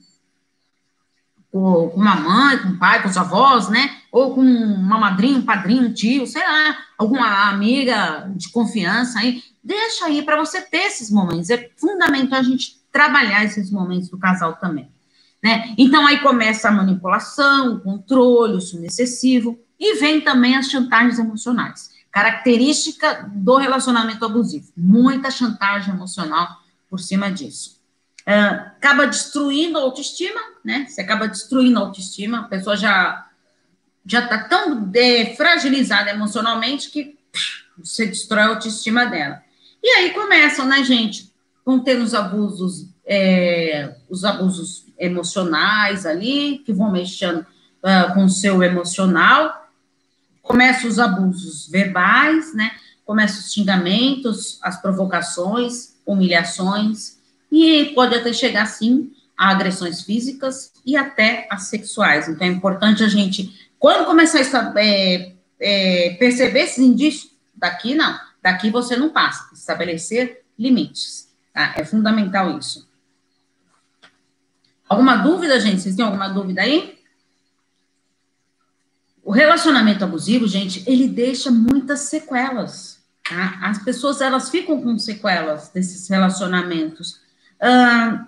com 1.51 1.85
uma 1.89 2.15
mãe, 2.15 2.57
com 2.57 2.69
o 2.69 2.79
pai, 2.79 3.03
com 3.03 3.07
os 3.07 3.15
avós, 3.15 3.69
né? 3.69 3.95
Ou 4.11 4.33
com 4.33 4.41
uma 4.41 4.97
madrinha, 4.97 5.37
um 5.37 5.43
padrinho, 5.43 5.83
um 5.83 5.93
tio, 5.93 6.25
sei 6.25 6.41
lá, 6.41 6.79
alguma 6.97 7.47
amiga 7.47 8.27
de 8.35 8.49
confiança 8.49 9.19
aí. 9.19 9.43
Deixa 9.63 10.05
aí 10.05 10.23
para 10.23 10.35
você 10.35 10.61
ter 10.61 10.87
esses 10.87 11.11
momentos. 11.11 11.51
É 11.51 11.69
fundamental 11.77 12.39
a 12.39 12.43
gente 12.43 12.81
trabalhar 12.91 13.43
esses 13.43 13.69
momentos 13.69 14.09
do 14.09 14.17
casal 14.17 14.55
também. 14.55 14.89
Né? 15.43 15.75
Então 15.77 16.07
aí 16.07 16.21
começa 16.21 16.69
a 16.69 16.71
manipulação, 16.71 17.75
o 17.75 17.81
controle, 17.81 18.55
o 18.55 18.85
excessivo, 18.85 19.59
e 19.79 19.99
vem 19.99 20.21
também 20.21 20.55
as 20.55 20.71
chantagens 20.71 21.19
emocionais. 21.19 21.95
Característica 22.17 23.29
do 23.31 23.57
relacionamento 23.57 24.25
abusivo. 24.25 24.71
Muita 24.75 25.29
chantagem 25.29 25.93
emocional 25.93 26.47
por 26.89 26.99
cima 26.99 27.31
disso. 27.31 27.79
Uh, 28.21 28.55
acaba 28.75 29.05
destruindo 29.05 29.77
a 29.77 29.81
autoestima, 29.83 30.39
né? 30.65 30.87
Você 30.89 31.01
acaba 31.01 31.27
destruindo 31.27 31.77
a 31.77 31.83
autoestima, 31.83 32.39
a 32.39 32.43
pessoa 32.45 32.75
já 32.75 33.23
já 34.03 34.23
está 34.23 34.45
tão 34.45 34.81
de, 34.81 35.35
fragilizada 35.35 36.09
emocionalmente 36.09 36.89
que 36.89 37.19
pff, 37.31 37.65
você 37.77 38.07
destrói 38.07 38.45
a 38.45 38.47
autoestima 38.47 39.05
dela. 39.05 39.43
E 39.83 39.87
aí 39.87 40.09
começam, 40.09 40.65
né, 40.65 40.83
gente, 40.83 41.31
com 41.63 41.77
ter 41.77 41.99
os 41.99 42.15
abusos, 42.15 42.89
é, 43.05 43.95
os 44.09 44.25
abusos 44.25 44.87
emocionais 44.97 46.03
ali, 46.03 46.63
que 46.65 46.73
vão 46.73 46.91
mexendo 46.91 47.41
uh, 47.41 48.11
com 48.15 48.25
o 48.25 48.29
seu 48.29 48.63
emocional, 48.63 49.66
começam 50.47 50.89
os 50.89 50.97
abusos 50.97 51.67
verbais, 51.67 52.53
né? 52.53 52.71
Começam 53.05 53.39
os 53.39 53.53
xingamentos, 53.53 54.57
as 54.63 54.81
provocações, 54.81 55.95
humilhações, 56.05 57.17
e 57.51 57.91
pode 57.93 58.15
até 58.15 58.33
chegar, 58.33 58.65
sim, 58.65 59.11
a 59.37 59.49
agressões 59.49 60.01
físicas 60.01 60.71
e 60.85 60.95
até 60.95 61.47
as 61.51 61.63
sexuais. 61.63 62.27
Então, 62.27 62.47
é 62.47 62.49
importante 62.49 63.03
a 63.03 63.07
gente, 63.07 63.69
quando 63.77 64.05
começar 64.05 64.39
a 64.39 64.73
é, 64.81 65.33
é, 65.59 66.15
perceber 66.17 66.61
esses 66.61 66.79
indícios, 66.79 67.31
daqui 67.55 67.93
não, 67.93 68.17
daqui 68.41 68.69
você 68.69 68.95
não 68.95 69.09
passa, 69.09 69.53
estabelecer 69.53 70.43
limites, 70.57 71.29
tá? 71.53 71.73
É 71.77 71.83
fundamental 71.83 72.57
isso. 72.57 72.87
Alguma 74.89 75.17
dúvida, 75.17 75.59
gente? 75.59 75.81
Vocês 75.81 75.95
têm 75.95 76.05
alguma 76.05 76.29
dúvida 76.29 76.61
aí? 76.61 76.96
O 79.27 79.31
relacionamento 79.31 80.05
abusivo, 80.05 80.47
gente, 80.47 80.81
ele 80.87 81.05
deixa 81.05 81.51
muitas 81.51 81.99
sequelas. 82.03 82.99
Tá? 83.29 83.59
As 83.61 83.83
pessoas, 83.83 84.21
elas 84.21 84.49
ficam 84.49 84.81
com 84.81 84.97
sequelas 84.97 85.67
desses 85.67 86.07
relacionamentos. 86.07 87.19
Ah, 87.59 88.25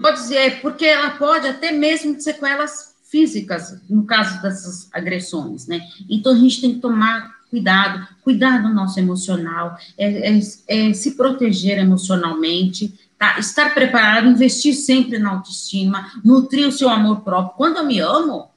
pode 0.00 0.22
dizer, 0.22 0.62
porque 0.62 0.86
ela 0.86 1.10
pode 1.10 1.46
até 1.46 1.70
mesmo 1.70 2.18
sequelas 2.18 2.94
físicas, 3.10 3.78
no 3.86 4.06
caso 4.06 4.40
dessas 4.40 4.88
agressões, 4.90 5.66
né? 5.66 5.82
Então, 6.08 6.32
a 6.32 6.36
gente 6.38 6.62
tem 6.62 6.72
que 6.76 6.80
tomar 6.80 7.34
cuidado, 7.50 8.08
cuidar 8.22 8.62
do 8.62 8.70
nosso 8.70 8.98
emocional, 8.98 9.76
é, 9.98 10.30
é, 10.30 10.40
é 10.66 10.94
se 10.94 11.10
proteger 11.10 11.76
emocionalmente, 11.76 12.98
tá? 13.18 13.38
estar 13.38 13.74
preparado, 13.74 14.28
investir 14.28 14.72
sempre 14.72 15.18
na 15.18 15.32
autoestima, 15.32 16.10
nutrir 16.24 16.66
o 16.66 16.72
seu 16.72 16.88
amor 16.88 17.20
próprio. 17.20 17.54
Quando 17.58 17.76
eu 17.76 17.84
me 17.84 18.00
amo, 18.00 18.53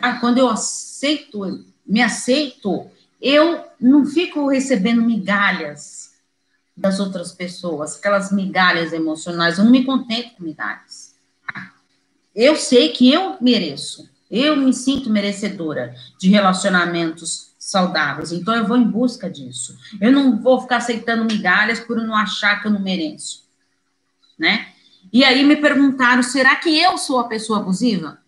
tá? 0.00 0.18
quando 0.20 0.38
eu 0.38 0.48
aceito, 0.48 1.64
me 1.86 2.02
aceito, 2.02 2.90
eu 3.20 3.64
não 3.80 4.04
fico 4.04 4.48
recebendo 4.48 5.02
migalhas, 5.02 6.04
das 6.76 6.98
outras 6.98 7.32
pessoas, 7.32 7.96
aquelas 7.96 8.32
migalhas 8.32 8.92
emocionais. 8.92 9.58
Eu 9.58 9.64
não 9.64 9.70
me 9.70 9.84
contento 9.84 10.34
com 10.36 10.44
migalhas. 10.44 11.14
Eu 12.34 12.56
sei 12.56 12.88
que 12.88 13.12
eu 13.12 13.36
mereço, 13.40 14.10
eu 14.28 14.56
me 14.56 14.74
sinto 14.74 15.08
merecedora 15.08 15.94
de 16.18 16.28
relacionamentos 16.28 17.54
saudáveis, 17.56 18.32
então 18.32 18.54
eu 18.54 18.66
vou 18.66 18.76
em 18.76 18.84
busca 18.84 19.30
disso. 19.30 19.78
Eu 20.00 20.10
não 20.10 20.42
vou 20.42 20.60
ficar 20.60 20.78
aceitando 20.78 21.24
migalhas 21.24 21.78
por 21.78 21.96
não 21.96 22.14
achar 22.14 22.60
que 22.60 22.66
eu 22.66 22.72
não 22.72 22.80
mereço, 22.80 23.44
né? 24.36 24.68
E 25.12 25.22
aí 25.22 25.44
me 25.44 25.56
perguntaram, 25.56 26.24
será 26.24 26.56
que 26.56 26.76
eu 26.76 26.98
sou 26.98 27.20
a 27.20 27.28
pessoa 27.28 27.60
abusiva? 27.60 28.18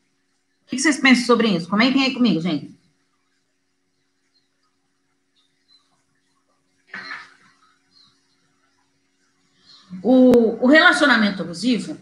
O 0.66 0.68
que 0.68 0.79
vocês 0.79 0.98
pensam 0.98 1.24
sobre 1.24 1.48
isso? 1.48 1.68
Comentem 1.68 2.02
aí 2.02 2.12
comigo, 2.12 2.40
gente. 2.40 2.76
O, 10.02 10.64
o 10.64 10.66
relacionamento 10.66 11.42
abusivo, 11.42 11.96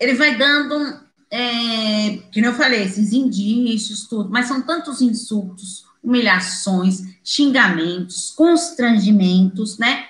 ele 0.00 0.14
vai 0.14 0.36
dando, 0.36 1.00
é, 1.30 2.18
que 2.32 2.40
eu 2.40 2.52
falei, 2.54 2.82
esses 2.82 3.12
indícios, 3.12 4.06
tudo, 4.06 4.30
mas 4.30 4.46
são 4.46 4.62
tantos 4.62 5.00
insultos, 5.00 5.86
humilhações, 6.02 7.02
xingamentos, 7.22 8.32
constrangimentos, 8.32 9.78
né? 9.78 10.08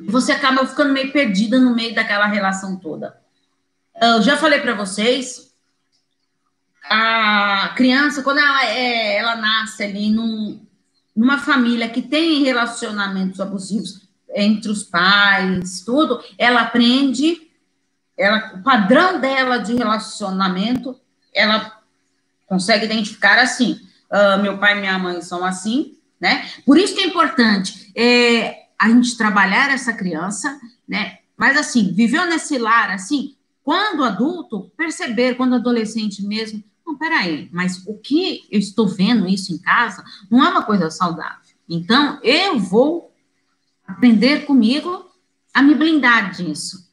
Você 0.00 0.32
acaba 0.32 0.66
ficando 0.66 0.92
meio 0.92 1.12
perdida 1.12 1.60
no 1.60 1.74
meio 1.74 1.94
daquela 1.94 2.26
relação 2.26 2.76
toda. 2.76 3.20
Eu 4.00 4.22
já 4.22 4.36
falei 4.36 4.60
para 4.60 4.74
vocês, 4.74 5.49
a 6.90 7.72
criança, 7.76 8.20
quando 8.20 8.38
ela, 8.38 8.66
é, 8.66 9.16
ela 9.16 9.36
nasce 9.36 9.84
ali 9.84 10.10
num, 10.10 10.60
numa 11.14 11.38
família 11.38 11.88
que 11.88 12.02
tem 12.02 12.42
relacionamentos 12.42 13.40
abusivos 13.40 14.08
entre 14.34 14.68
os 14.68 14.82
pais, 14.82 15.82
tudo, 15.84 16.20
ela 16.36 16.62
aprende, 16.62 17.48
ela, 18.18 18.54
o 18.56 18.62
padrão 18.62 19.20
dela 19.20 19.58
de 19.58 19.74
relacionamento, 19.76 21.00
ela 21.32 21.80
consegue 22.46 22.86
identificar 22.86 23.38
assim. 23.38 23.80
Uh, 24.10 24.42
meu 24.42 24.58
pai 24.58 24.76
e 24.76 24.80
minha 24.80 24.98
mãe 24.98 25.22
são 25.22 25.44
assim, 25.44 25.96
né? 26.20 26.50
Por 26.66 26.76
isso 26.76 26.94
que 26.94 27.00
é 27.00 27.06
importante 27.06 27.92
é, 27.94 28.64
a 28.76 28.88
gente 28.88 29.16
trabalhar 29.16 29.70
essa 29.70 29.92
criança, 29.92 30.60
né? 30.88 31.18
Mas 31.36 31.56
assim, 31.56 31.92
viveu 31.92 32.26
nesse 32.26 32.58
lar 32.58 32.90
assim, 32.90 33.36
quando 33.62 34.02
adulto, 34.02 34.72
perceber, 34.76 35.36
quando 35.36 35.54
adolescente 35.54 36.24
mesmo, 36.26 36.62
não, 36.90 36.98
peraí, 36.98 37.48
mas 37.52 37.84
o 37.86 37.96
que 37.96 38.46
eu 38.50 38.58
estou 38.58 38.88
vendo 38.88 39.28
isso 39.28 39.52
em 39.52 39.58
casa 39.58 40.04
não 40.28 40.44
é 40.44 40.50
uma 40.50 40.62
coisa 40.64 40.90
saudável. 40.90 41.38
Então, 41.68 42.18
eu 42.22 42.58
vou 42.58 43.14
aprender 43.86 44.44
comigo 44.44 45.06
a 45.54 45.62
me 45.62 45.74
blindar 45.74 46.32
disso. 46.32 46.90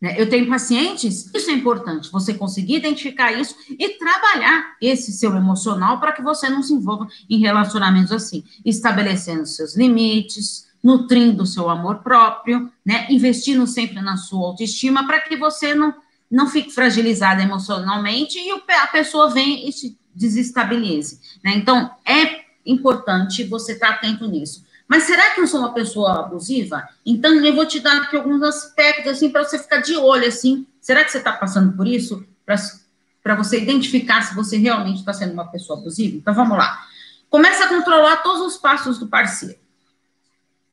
Né? 0.00 0.14
Eu 0.18 0.28
tenho 0.28 0.48
pacientes, 0.48 1.30
isso 1.34 1.50
é 1.50 1.52
importante, 1.52 2.10
você 2.10 2.32
conseguir 2.32 2.76
identificar 2.76 3.32
isso 3.32 3.54
e 3.68 3.90
trabalhar 3.98 4.76
esse 4.80 5.12
seu 5.12 5.36
emocional 5.36 6.00
para 6.00 6.12
que 6.12 6.22
você 6.22 6.48
não 6.48 6.62
se 6.62 6.72
envolva 6.72 7.06
em 7.28 7.38
relacionamentos 7.38 8.12
assim, 8.12 8.42
estabelecendo 8.64 9.44
seus 9.44 9.76
limites, 9.76 10.66
nutrindo 10.82 11.42
o 11.42 11.46
seu 11.46 11.68
amor 11.68 11.98
próprio, 11.98 12.72
né? 12.84 13.06
investindo 13.10 13.66
sempre 13.66 14.00
na 14.00 14.16
sua 14.16 14.46
autoestima 14.46 15.06
para 15.06 15.20
que 15.20 15.36
você 15.36 15.74
não, 15.74 15.94
não 16.32 16.48
fique 16.48 16.70
fragilizada 16.70 17.42
emocionalmente 17.42 18.38
e 18.38 18.50
a 18.50 18.86
pessoa 18.86 19.28
venha 19.28 19.68
e 19.68 19.70
se 19.70 19.98
desestabilize. 20.14 21.20
Né? 21.44 21.52
Então, 21.56 21.90
é 22.06 22.40
importante 22.64 23.44
você 23.44 23.72
estar 23.72 23.90
atento 23.90 24.26
nisso. 24.26 24.64
Mas 24.88 25.04
será 25.04 25.30
que 25.30 25.40
eu 25.40 25.46
sou 25.46 25.60
uma 25.60 25.74
pessoa 25.74 26.20
abusiva? 26.20 26.88
Então, 27.04 27.32
eu 27.34 27.54
vou 27.54 27.66
te 27.66 27.80
dar 27.80 28.02
aqui 28.02 28.16
alguns 28.16 28.42
aspectos, 28.42 29.12
assim, 29.12 29.28
para 29.28 29.44
você 29.44 29.58
ficar 29.58 29.78
de 29.78 29.94
olho, 29.94 30.26
assim. 30.26 30.66
Será 30.80 31.04
que 31.04 31.12
você 31.12 31.18
está 31.18 31.32
passando 31.32 31.76
por 31.76 31.86
isso? 31.86 32.26
Para 32.44 33.34
você 33.34 33.60
identificar 33.60 34.22
se 34.22 34.34
você 34.34 34.56
realmente 34.56 35.00
está 35.00 35.12
sendo 35.12 35.34
uma 35.34 35.46
pessoa 35.48 35.78
abusiva? 35.78 36.16
Então, 36.16 36.34
vamos 36.34 36.56
lá. 36.56 36.86
Começa 37.28 37.64
a 37.64 37.68
controlar 37.68 38.18
todos 38.18 38.40
os 38.42 38.56
passos 38.56 38.98
do 38.98 39.06
parceiro. 39.06 39.58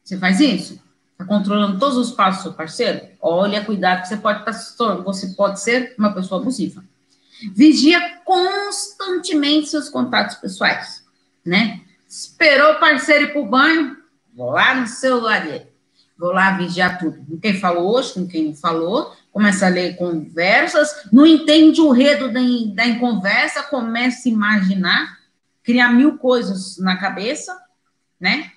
Você 0.04 0.18
faz 0.18 0.40
isso? 0.40 0.82
Está 1.20 1.26
controlando 1.26 1.78
todos 1.78 1.98
os 1.98 2.12
passos 2.12 2.44
do 2.44 2.44
seu 2.44 2.54
parceiro? 2.54 3.02
Olha, 3.20 3.66
cuidado, 3.66 4.04
que 4.04 4.08
você 4.08 4.16
pode, 4.16 4.50
estar, 4.50 4.96
você 4.96 5.28
pode 5.36 5.60
ser 5.60 5.94
uma 5.98 6.14
pessoa 6.14 6.40
abusiva. 6.40 6.82
Vigia 7.54 8.20
constantemente 8.24 9.68
seus 9.68 9.90
contatos 9.90 10.38
pessoais, 10.38 11.04
né? 11.46 11.82
Esperou 12.08 12.74
o 12.74 12.80
parceiro 12.80 13.26
ir 13.26 13.34
para 13.34 13.42
o 13.42 13.46
banho, 13.46 14.00
Vou 14.40 14.52
lá 14.52 14.74
no 14.74 14.88
celular 14.88 15.44
dele. 15.44 15.68
Vou 16.18 16.32
lá 16.32 16.52
vigiar 16.52 16.98
tudo. 16.98 17.26
Com 17.26 17.38
quem 17.38 17.60
falou 17.60 17.94
hoje, 17.94 18.14
com 18.14 18.26
quem 18.26 18.46
não 18.46 18.56
falou. 18.56 19.14
Começa 19.34 19.66
a 19.66 19.70
ler 19.70 19.98
conversas. 19.98 21.10
Não 21.12 21.26
entende 21.26 21.82
o 21.82 21.92
redo 21.92 22.32
da, 22.32 22.40
da 22.74 23.00
conversa. 23.00 23.64
Começa 23.64 24.30
a 24.30 24.32
imaginar. 24.32 25.20
Criar 25.62 25.92
mil 25.92 26.18
coisas 26.18 26.78
na 26.78 26.96
cabeça, 26.96 27.54
né? 28.18 28.50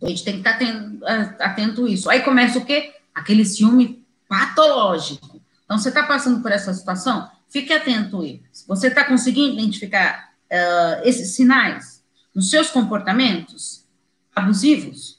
Então, 0.00 0.08
a 0.08 0.10
gente 0.10 0.24
tem 0.24 0.34
que 0.34 0.48
estar 0.48 0.52
atento, 0.52 1.04
atento 1.38 1.84
a 1.84 1.90
isso. 1.90 2.08
Aí 2.08 2.20
começa 2.22 2.58
o 2.58 2.64
quê? 2.64 2.94
Aquele 3.14 3.44
ciúme 3.44 4.02
patológico. 4.26 5.40
Então, 5.64 5.76
você 5.76 5.90
está 5.90 6.04
passando 6.04 6.40
por 6.40 6.50
essa 6.50 6.72
situação? 6.72 7.30
Fique 7.50 7.70
atento 7.70 8.24
a. 8.24 8.42
Se 8.50 8.66
você 8.66 8.86
está 8.86 9.04
conseguindo 9.04 9.52
identificar 9.52 10.32
uh, 10.50 11.06
esses 11.06 11.34
sinais 11.34 12.02
nos 12.34 12.48
seus 12.48 12.70
comportamentos, 12.70 13.84
abusivos, 14.34 15.18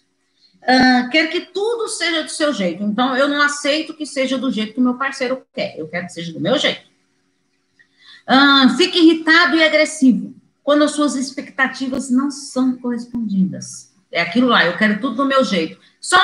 uh, 0.64 1.10
quer 1.12 1.28
que 1.28 1.42
tudo 1.42 1.88
seja 1.88 2.24
do 2.24 2.32
seu 2.32 2.52
jeito. 2.52 2.82
Então, 2.82 3.16
eu 3.16 3.28
não 3.28 3.40
aceito 3.40 3.94
que 3.94 4.06
seja 4.06 4.38
do 4.38 4.52
jeito 4.52 4.74
que 4.74 4.82
meu 4.82 4.96
parceiro 4.96 5.46
quer. 5.54 5.78
Eu 5.78 5.88
quero 5.88 6.08
que 6.08 6.14
seja 6.14 6.34
do 6.34 6.40
meu 6.40 6.58
jeito. 6.58 6.90
Uh, 8.28 8.70
fique 8.78 8.98
irritado 8.98 9.56
e 9.58 9.64
agressivo 9.64 10.34
quando 10.64 10.84
as 10.84 10.92
suas 10.92 11.16
expectativas 11.16 12.10
não 12.10 12.32
são 12.32 12.78
correspondidas. 12.78 13.91
É 14.12 14.22
aquilo 14.22 14.48
lá, 14.48 14.66
eu 14.66 14.78
quero 14.78 15.00
tudo 15.00 15.16
do 15.16 15.26
meu 15.26 15.44
jeito. 15.44 15.80
Só, 16.00 16.18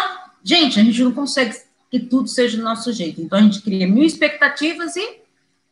gente, 0.44 0.80
a 0.80 0.84
gente 0.84 1.04
não 1.04 1.12
consegue 1.12 1.56
que 1.90 2.00
tudo 2.00 2.28
seja 2.28 2.58
do 2.58 2.64
nosso 2.64 2.92
jeito. 2.92 3.22
Então, 3.22 3.40
a 3.40 3.42
gente 3.42 3.62
cria 3.62 3.88
mil 3.88 4.04
expectativas 4.04 4.96
e 4.96 5.22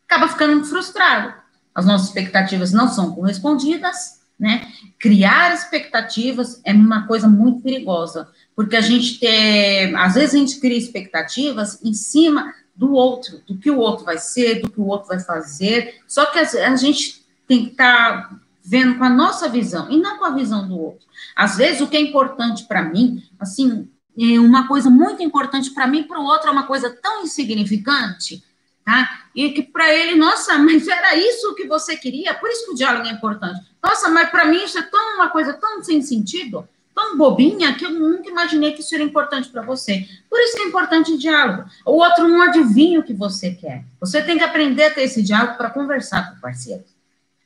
acaba 0.08 0.28
ficando 0.28 0.63
frustrado. 0.65 1.34
As 1.73 1.86
nossas 1.86 2.08
expectativas 2.08 2.71
não 2.71 2.88
são 2.88 3.13
correspondidas, 3.13 4.21
né? 4.39 4.67
Criar 4.99 5.54
expectativas 5.54 6.62
é 6.63 6.73
uma 6.73 7.06
coisa 7.08 7.28
muito 7.28 7.62
perigosa, 7.62 8.30
porque 8.56 8.75
a 8.75 8.82
gente 8.82 9.19
tem, 9.19 9.95
às 9.95 10.15
vezes 10.15 10.36
a 10.36 10.38
gente 10.38 10.60
cria 10.60 10.78
expectativas 10.78 11.84
em 11.84 11.93
cima 11.93 12.54
do 12.75 12.93
outro, 12.93 13.41
do 13.47 13.58
que 13.58 13.71
o 13.71 13.80
outro 13.80 14.06
vai 14.06 14.17
ser, 14.17 14.62
do 14.62 14.69
que 14.69 14.80
o 14.80 14.88
outro 14.88 15.08
vai 15.08 15.19
fazer, 15.19 16.01
só 16.08 16.25
que 16.25 16.39
a, 16.39 16.75
gente 16.75 17.25
tem 17.47 17.65
que 17.65 17.71
estar 17.71 18.30
tá 18.30 18.36
vendo 18.65 18.97
com 18.97 19.04
a 19.04 19.10
nossa 19.10 19.47
visão 19.47 19.89
e 19.91 19.97
não 19.97 20.17
com 20.17 20.25
a 20.25 20.32
visão 20.32 20.67
do 20.67 20.80
outro. 20.80 21.06
Às 21.36 21.58
vezes 21.58 21.82
o 21.82 21.88
que 21.88 21.97
é 21.97 22.01
importante 22.01 22.65
para 22.65 22.82
mim, 22.82 23.23
assim, 23.39 23.89
é 24.17 24.39
uma 24.39 24.67
coisa 24.67 24.89
muito 24.89 25.21
importante 25.21 25.71
para 25.71 25.88
mim, 25.88 26.04
para 26.04 26.19
o 26.19 26.25
outro 26.25 26.49
é 26.49 26.51
uma 26.51 26.63
coisa 26.63 26.89
tão 26.89 27.23
insignificante 27.23 28.43
tá? 28.86 29.25
E 29.34 29.49
que 29.49 29.63
para 29.63 29.91
ele, 29.91 30.15
nossa, 30.15 30.58
mas 30.60 30.88
era 30.88 31.15
isso 31.15 31.56
que 31.56 31.67
você 31.67 31.97
queria, 31.97 32.36
por 32.36 32.49
isso 32.49 32.65
que 32.67 32.71
o 32.71 32.75
diálogo 32.75 33.08
é 33.08 33.12
importante. 33.12 33.60
Nossa, 33.84 34.10
mas 34.10 34.30
para 34.30 34.45
mim 34.45 34.63
isso 34.63 34.78
é 34.78 34.84
tão 34.84 35.15
uma 35.15 35.30
coisa 35.30 35.54
tão 35.54 35.84
sem 35.84 36.01
sentido, 36.01 36.67
tão 36.93 37.17
bobinha, 37.17 37.73
que 37.73 37.86
eu 37.86 37.89
nunca 37.89 38.30
imaginei 38.30 38.71
que 38.71 38.80
isso 38.80 38.93
era 38.93 39.04
importante 39.04 39.49
para 39.49 39.63
você. 39.63 40.08
Por 40.30 40.39
isso 40.39 40.60
é 40.60 40.63
importante 40.63 41.12
o 41.12 41.17
diálogo. 41.17 41.65
O 41.86 41.93
outro 41.93 42.28
não 42.28 42.41
adivinha 42.41 42.99
o 42.99 43.04
que 43.04 43.13
você 43.13 43.51
quer. 43.51 43.84
Você 43.99 44.21
tem 44.21 44.38
que 44.38 44.43
aprender 44.43 44.86
a 44.86 44.91
ter 44.91 45.01
esse 45.01 45.21
diálogo 45.21 45.58
para 45.58 45.71
conversar 45.71 46.30
com 46.30 46.38
o 46.38 46.41
parceiro, 46.41 46.86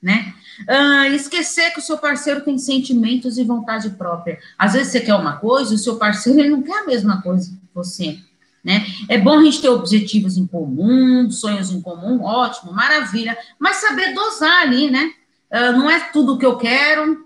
né? 0.01 0.35
Uh, 0.67 1.13
esquecer 1.13 1.71
que 1.71 1.79
o 1.79 1.81
seu 1.81 1.97
parceiro 1.97 2.41
tem 2.41 2.57
sentimentos 2.57 3.37
e 3.37 3.43
vontade 3.43 3.89
própria. 3.91 4.39
Às 4.57 4.73
vezes 4.73 4.91
você 4.91 4.99
quer 4.99 5.15
uma 5.15 5.37
coisa 5.37 5.73
o 5.73 5.77
seu 5.77 5.95
parceiro 5.95 6.39
ele 6.39 6.49
não 6.49 6.61
quer 6.61 6.79
a 6.79 6.85
mesma 6.85 7.21
coisa 7.21 7.51
que 7.51 7.57
você. 7.73 8.19
Né? 8.63 8.85
É 9.07 9.17
bom 9.17 9.39
a 9.39 9.43
gente 9.43 9.61
ter 9.61 9.69
objetivos 9.69 10.37
em 10.37 10.45
comum, 10.45 11.31
sonhos 11.31 11.71
em 11.71 11.81
comum, 11.81 12.23
ótimo, 12.23 12.73
maravilha, 12.73 13.37
mas 13.57 13.77
saber 13.77 14.13
dosar 14.13 14.63
ali, 14.63 14.91
né? 14.91 15.13
Uh, 15.49 15.71
não 15.77 15.89
é 15.89 15.99
tudo 16.11 16.33
o 16.33 16.37
que 16.37 16.45
eu 16.45 16.57
quero, 16.57 17.25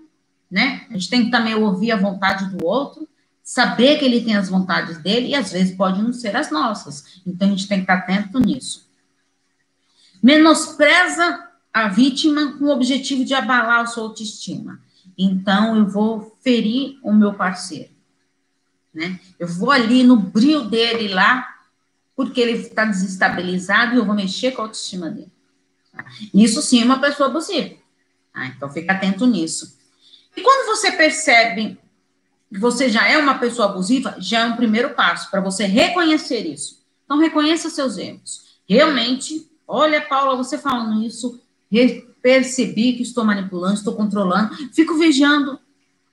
né? 0.50 0.86
A 0.88 0.92
gente 0.94 1.10
tem 1.10 1.24
que 1.24 1.30
também 1.30 1.54
ouvir 1.54 1.90
a 1.90 1.96
vontade 1.96 2.48
do 2.56 2.64
outro, 2.64 3.08
saber 3.42 3.98
que 3.98 4.04
ele 4.04 4.22
tem 4.22 4.36
as 4.36 4.48
vontades 4.48 4.98
dele 4.98 5.28
e 5.28 5.34
às 5.34 5.50
vezes 5.52 5.76
pode 5.76 6.00
não 6.00 6.12
ser 6.12 6.34
as 6.36 6.50
nossas. 6.50 7.20
Então 7.26 7.48
a 7.48 7.50
gente 7.50 7.66
tem 7.66 7.78
que 7.78 7.84
estar 7.84 7.94
atento 7.94 8.38
nisso. 8.38 8.88
Menospreza 10.22 11.43
a 11.74 11.88
vítima 11.88 12.56
com 12.56 12.66
o 12.66 12.72
objetivo 12.72 13.24
de 13.24 13.34
abalar 13.34 13.80
a 13.80 13.86
sua 13.86 14.04
autoestima. 14.04 14.80
Então 15.18 15.76
eu 15.76 15.86
vou 15.86 16.38
ferir 16.42 16.98
o 17.02 17.12
meu 17.12 17.34
parceiro 17.34 17.94
né? 18.94 19.18
Eu 19.38 19.48
vou 19.48 19.70
ali 19.70 20.04
no 20.04 20.16
brilho 20.16 20.62
dele 20.62 21.08
lá, 21.08 21.52
porque 22.14 22.40
ele 22.40 22.52
está 22.52 22.84
desestabilizado 22.84 23.94
e 23.94 23.98
eu 23.98 24.06
vou 24.06 24.14
mexer 24.14 24.52
com 24.52 24.62
a 24.62 24.66
autoestima 24.66 25.10
dele. 25.10 25.32
Isso 26.32 26.62
sim 26.62 26.80
é 26.80 26.84
uma 26.84 27.00
pessoa 27.00 27.28
abusiva. 27.28 27.74
Tá? 28.32 28.46
Então 28.46 28.70
fica 28.70 28.92
atento 28.92 29.26
nisso. 29.26 29.76
E 30.36 30.40
quando 30.40 30.66
você 30.66 30.92
percebe 30.92 31.78
que 32.52 32.58
você 32.58 32.88
já 32.88 33.06
é 33.08 33.18
uma 33.18 33.38
pessoa 33.38 33.68
abusiva, 33.68 34.14
já 34.18 34.40
é 34.40 34.44
um 34.44 34.56
primeiro 34.56 34.90
passo 34.90 35.30
para 35.30 35.40
você 35.40 35.64
reconhecer 35.64 36.46
isso. 36.46 36.84
Então 37.04 37.18
reconheça 37.18 37.68
seus 37.68 37.98
erros. 37.98 38.58
Realmente, 38.68 39.50
olha, 39.66 40.00
Paula, 40.00 40.36
você 40.36 40.56
falando 40.56 41.02
isso, 41.02 41.40
percebi 42.22 42.94
que 42.94 43.02
estou 43.02 43.24
manipulando, 43.24 43.74
estou 43.74 43.94
controlando, 43.94 44.54
fico 44.72 44.96
vigiando 44.96 45.58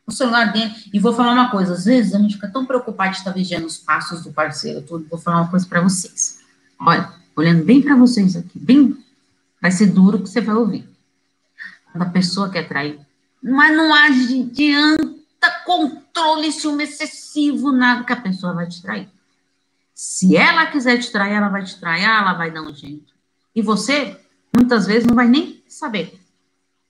o 0.05 0.11
celular 0.11 0.51
dentro. 0.51 0.77
E 0.93 0.99
vou 0.99 1.13
falar 1.13 1.33
uma 1.33 1.49
coisa: 1.49 1.73
às 1.73 1.85
vezes 1.85 2.13
a 2.13 2.19
gente 2.19 2.35
fica 2.35 2.49
tão 2.49 2.65
preocupado 2.65 3.11
de 3.11 3.17
estar 3.17 3.31
vigiando 3.31 3.67
os 3.67 3.77
passos 3.77 4.23
do 4.23 4.31
parceiro. 4.31 4.81
Tudo. 4.81 5.07
Vou 5.09 5.19
falar 5.19 5.41
uma 5.41 5.49
coisa 5.49 5.65
para 5.65 5.81
vocês. 5.81 6.39
Olha, 6.79 7.11
olhando 7.35 7.63
bem 7.63 7.81
para 7.81 7.95
vocês 7.95 8.35
aqui, 8.35 8.59
bem. 8.59 8.97
Vai 9.61 9.71
ser 9.71 9.87
duro 9.87 10.19
que 10.19 10.29
você 10.29 10.41
vai 10.41 10.55
ouvir. 10.55 10.89
Quando 11.91 12.03
a 12.03 12.09
pessoa 12.09 12.49
quer 12.49 12.67
trair. 12.67 12.99
Mas 13.41 13.75
não 13.75 13.93
adianta 13.93 15.11
controle, 15.65 16.51
ciúme 16.51 16.83
excessivo, 16.83 17.71
nada 17.71 18.03
que 18.03 18.13
a 18.13 18.21
pessoa 18.21 18.53
vai 18.53 18.67
te 18.67 18.81
trair. 18.81 19.09
Se 19.93 20.35
ela 20.35 20.65
quiser 20.67 20.97
te 20.99 21.11
trair, 21.11 21.33
ela 21.33 21.49
vai 21.49 21.63
te 21.63 21.79
trair, 21.79 22.03
ela 22.03 22.33
vai 22.33 22.51
dar 22.51 22.61
um 22.61 22.73
jeito. 22.73 23.13
E 23.55 23.61
você, 23.61 24.19
muitas 24.55 24.85
vezes, 24.85 25.05
não 25.05 25.15
vai 25.15 25.27
nem 25.27 25.63
saber. 25.67 26.19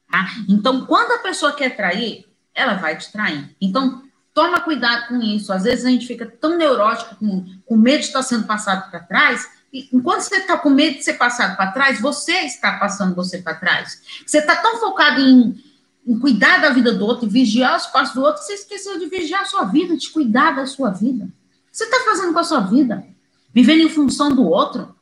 Tá? 0.09 0.25
Então, 0.49 0.85
quando 0.85 1.11
a 1.11 1.19
pessoa 1.19 1.53
quer 1.53 1.75
trair, 1.75 2.25
ela 2.53 2.75
vai 2.75 2.97
te 2.97 3.11
trair. 3.11 3.55
Então, 3.61 4.03
toma 4.33 4.61
cuidado 4.61 5.07
com 5.07 5.21
isso. 5.21 5.53
Às 5.53 5.63
vezes 5.63 5.85
a 5.85 5.89
gente 5.89 6.07
fica 6.07 6.25
tão 6.25 6.57
neurótico, 6.57 7.15
com, 7.15 7.45
com 7.65 7.77
medo 7.77 7.99
de 7.99 8.07
estar 8.07 8.23
sendo 8.23 8.45
passado 8.45 8.89
para 8.89 8.99
trás, 8.99 9.47
e 9.73 9.89
enquanto 9.93 10.21
você 10.21 10.37
está 10.37 10.57
com 10.57 10.69
medo 10.69 10.97
de 10.97 11.03
ser 11.03 11.13
passado 11.13 11.55
para 11.55 11.71
trás, 11.71 12.01
você 12.01 12.33
está 12.41 12.73
passando 12.73 13.15
você 13.15 13.37
para 13.37 13.55
trás. 13.55 14.01
Você 14.25 14.39
está 14.39 14.55
tão 14.57 14.77
focado 14.79 15.21
em, 15.21 15.63
em, 16.05 16.19
cuidar 16.19 16.61
da 16.61 16.71
vida 16.71 16.93
do 16.93 17.05
outro, 17.05 17.29
vigiar 17.29 17.77
os 17.77 17.87
passos 17.87 18.13
do 18.13 18.21
outro, 18.21 18.43
você 18.43 18.53
esqueceu 18.53 18.99
de 18.99 19.05
vigiar 19.05 19.41
a 19.41 19.45
sua 19.45 19.63
vida, 19.63 19.95
de 19.95 20.09
cuidar 20.09 20.51
da 20.51 20.65
sua 20.65 20.89
vida. 20.89 21.29
Você 21.71 21.85
está 21.85 22.01
fazendo 22.03 22.33
com 22.33 22.39
a 22.39 22.43
sua 22.43 22.59
vida? 22.59 23.05
Vivendo 23.53 23.81
em 23.81 23.89
função 23.89 24.29
do 24.35 24.45
outro? 24.45 24.93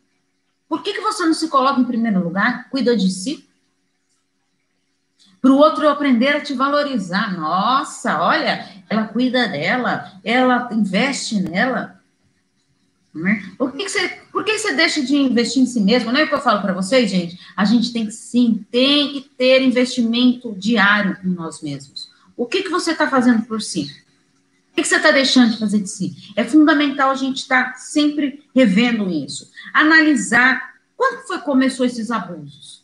Por 0.69 0.84
que, 0.84 0.93
que 0.93 1.01
você 1.01 1.25
não 1.25 1.34
se 1.34 1.47
coloca 1.47 1.82
em 1.82 1.86
primeiro 1.86 2.23
lugar? 2.23 2.69
Cuida 2.69 2.95
de 2.95 3.10
si? 3.10 3.49
Para 5.41 5.51
o 5.51 5.58
outro 5.58 5.89
aprender 5.89 6.36
a 6.36 6.41
te 6.41 6.53
valorizar. 6.53 7.36
Nossa, 7.36 8.21
olha, 8.21 8.84
ela 8.88 9.08
cuida 9.08 9.47
dela, 9.47 10.13
ela 10.23 10.69
investe 10.71 11.41
nela. 11.41 11.99
Né? 13.13 13.51
Por, 13.58 13.71
que, 13.71 13.86
que, 13.86 13.89
você, 13.89 14.10
por 14.32 14.43
que 14.45 14.60
você 14.60 14.73
deixa 14.73 15.01
de 15.01 15.15
investir 15.15 15.63
em 15.63 15.65
si 15.65 15.82
mesmo? 15.82 16.12
Não 16.12 16.19
é 16.19 16.25
o 16.25 16.27
que 16.27 16.36
eu 16.36 16.41
falo 16.41 16.62
para 16.62 16.73
vocês, 16.73 17.10
gente? 17.10 17.39
A 17.58 17.65
gente 17.65 17.91
tem 17.91 18.05
que 18.05 18.12
sim, 18.12 18.63
tem 18.69 19.13
que 19.13 19.21
ter 19.21 19.63
investimento 19.63 20.53
diário 20.55 21.17
em 21.23 21.29
nós 21.29 21.62
mesmos. 21.62 22.12
O 22.38 22.45
que, 22.45 22.62
que 22.62 22.69
você 22.69 22.91
está 22.91 23.10
fazendo 23.10 23.41
por 23.43 23.60
si? 23.62 23.89
O 24.71 24.75
que, 24.75 24.84
você 24.84 24.95
está 24.95 25.12
deixando 25.12 25.51
de 25.51 25.60
fazer 25.60 25.79
de 25.79 25.89
si? 25.89 26.34
É 26.36 26.43
fundamental 26.43 27.12
a 27.12 27.15
gente 27.15 27.38
estar 27.38 27.73
tá 27.73 27.77
sempre 27.77 28.43
revendo 28.55 29.10
isso. 29.10 29.51
Analisar 29.73 30.75
quando 30.95 31.25
foi 31.27 31.39
que 31.39 31.45
começou 31.45 31.86
esses 31.86 32.12
abusos 32.12 32.79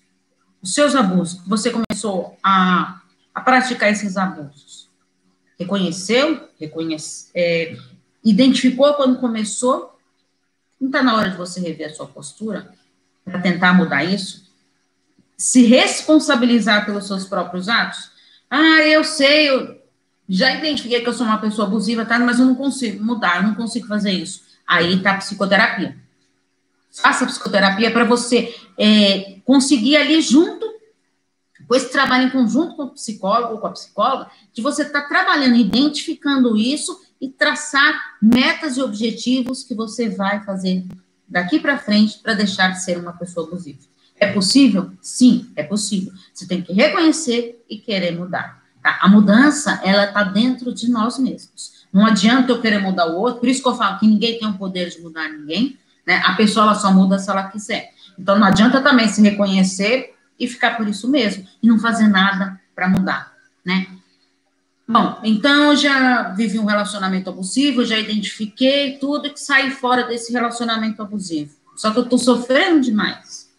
os 0.65 0.73
seus 0.73 0.95
abusos, 0.95 1.39
você 1.45 1.69
começou 1.69 2.35
a, 2.43 2.99
a 3.35 3.41
praticar 3.41 3.91
esses 3.91 4.17
abusos? 4.17 4.89
Reconheceu? 5.59 6.49
Reconhece, 6.59 7.29
é, 7.35 7.77
identificou 8.23 8.95
quando 8.95 9.19
começou? 9.19 9.95
Não 10.81 10.89
está 10.89 11.03
na 11.03 11.15
hora 11.15 11.29
de 11.29 11.37
você 11.37 11.59
rever 11.61 11.91
a 11.91 11.93
sua 11.93 12.07
postura 12.07 12.73
para 13.23 13.39
tentar 13.39 13.73
mudar 13.73 14.03
isso? 14.03 14.51
Se 15.37 15.63
responsabilizar 15.67 16.83
pelos 16.83 17.05
seus 17.05 17.25
próprios 17.25 17.69
atos? 17.69 18.09
Ah, 18.49 18.81
eu 18.81 19.03
sei, 19.03 19.49
eu 19.49 19.74
já 20.27 20.53
identifiquei 20.53 21.01
que 21.01 21.07
eu 21.07 21.13
sou 21.13 21.25
uma 21.25 21.37
pessoa 21.37 21.67
abusiva, 21.67 22.05
tá? 22.05 22.17
Mas 22.19 22.39
eu 22.39 22.45
não 22.45 22.55
consigo 22.55 23.03
mudar, 23.03 23.37
eu 23.37 23.43
não 23.43 23.55
consigo 23.55 23.87
fazer 23.87 24.11
isso. 24.11 24.43
Aí 24.67 24.99
tá 25.01 25.11
a 25.11 25.17
psicoterapia. 25.17 25.95
Faça 26.91 27.25
psicoterapia 27.25 27.91
para 27.91 28.05
você 28.05 28.55
é, 28.77 29.37
conseguir 29.43 29.97
ali 29.97 30.21
junto, 30.21 30.65
depois 31.59 31.89
trabalhe 31.89 32.25
em 32.25 32.29
conjunto 32.29 32.75
com 32.75 32.83
o 32.83 32.89
psicólogo 32.91 33.53
ou 33.53 33.59
com 33.59 33.67
a 33.67 33.71
psicóloga, 33.71 34.31
de 34.53 34.61
você 34.61 34.83
estar 34.83 35.01
tá 35.01 35.07
trabalhando, 35.07 35.55
identificando 35.55 36.57
isso 36.57 36.99
e 37.19 37.29
traçar 37.29 38.17
metas 38.21 38.77
e 38.77 38.81
objetivos 38.81 39.63
que 39.63 39.75
você 39.75 40.09
vai 40.09 40.43
fazer 40.43 40.85
daqui 41.27 41.59
para 41.59 41.77
frente 41.77 42.19
para 42.19 42.33
deixar 42.33 42.69
de 42.69 42.83
ser 42.83 42.97
uma 42.97 43.13
pessoa 43.13 43.47
abusiva. 43.47 43.79
É 44.17 44.31
possível? 44.31 44.91
Sim, 45.01 45.51
é 45.55 45.63
possível. 45.63 46.13
Você 46.33 46.47
tem 46.47 46.61
que 46.61 46.71
reconhecer 46.71 47.63
e 47.69 47.77
querer 47.77 48.11
mudar. 48.11 48.64
Tá? 48.85 48.99
A 49.01 49.09
mudança, 49.09 49.81
ela 49.83 50.05
está 50.05 50.23
dentro 50.23 50.71
de 50.71 50.91
nós 50.91 51.17
mesmos. 51.17 51.87
Não 51.91 52.05
adianta 52.05 52.51
eu 52.51 52.61
querer 52.61 52.77
mudar 52.77 53.07
o 53.07 53.15
outro, 53.15 53.39
por 53.39 53.49
isso 53.49 53.63
que 53.63 53.67
eu 53.67 53.75
falo 53.75 53.97
que 53.97 54.05
ninguém 54.05 54.37
tem 54.37 54.47
o 54.47 54.53
poder 54.53 54.91
de 54.91 55.01
mudar 55.01 55.27
ninguém, 55.27 55.79
né? 56.05 56.21
A 56.23 56.33
pessoa 56.33 56.67
ela 56.67 56.75
só 56.75 56.93
muda 56.93 57.17
se 57.17 57.27
ela 57.27 57.45
quiser. 57.45 57.89
Então 58.19 58.37
não 58.37 58.45
adianta 58.45 58.79
também 58.81 59.07
se 59.07 59.23
reconhecer 59.23 60.13
e 60.39 60.47
ficar 60.47 60.77
por 60.77 60.87
isso 60.87 61.09
mesmo 61.09 61.47
e 61.63 61.67
não 61.67 61.79
fazer 61.79 62.07
nada 62.07 62.61
para 62.75 62.87
mudar, 62.87 63.33
né? 63.65 63.87
Bom, 64.87 65.19
então 65.23 65.75
já 65.75 66.29
vivi 66.33 66.59
um 66.59 66.65
relacionamento 66.65 67.31
abusivo, 67.31 67.83
já 67.83 67.97
identifiquei 67.97 68.99
tudo 68.99 69.33
que 69.33 69.39
sai 69.39 69.71
fora 69.71 70.03
desse 70.03 70.31
relacionamento 70.31 71.01
abusivo. 71.01 71.55
Só 71.75 71.89
que 71.89 71.97
eu 71.97 72.05
tô 72.05 72.19
sofrendo 72.19 72.81
demais. 72.81 73.49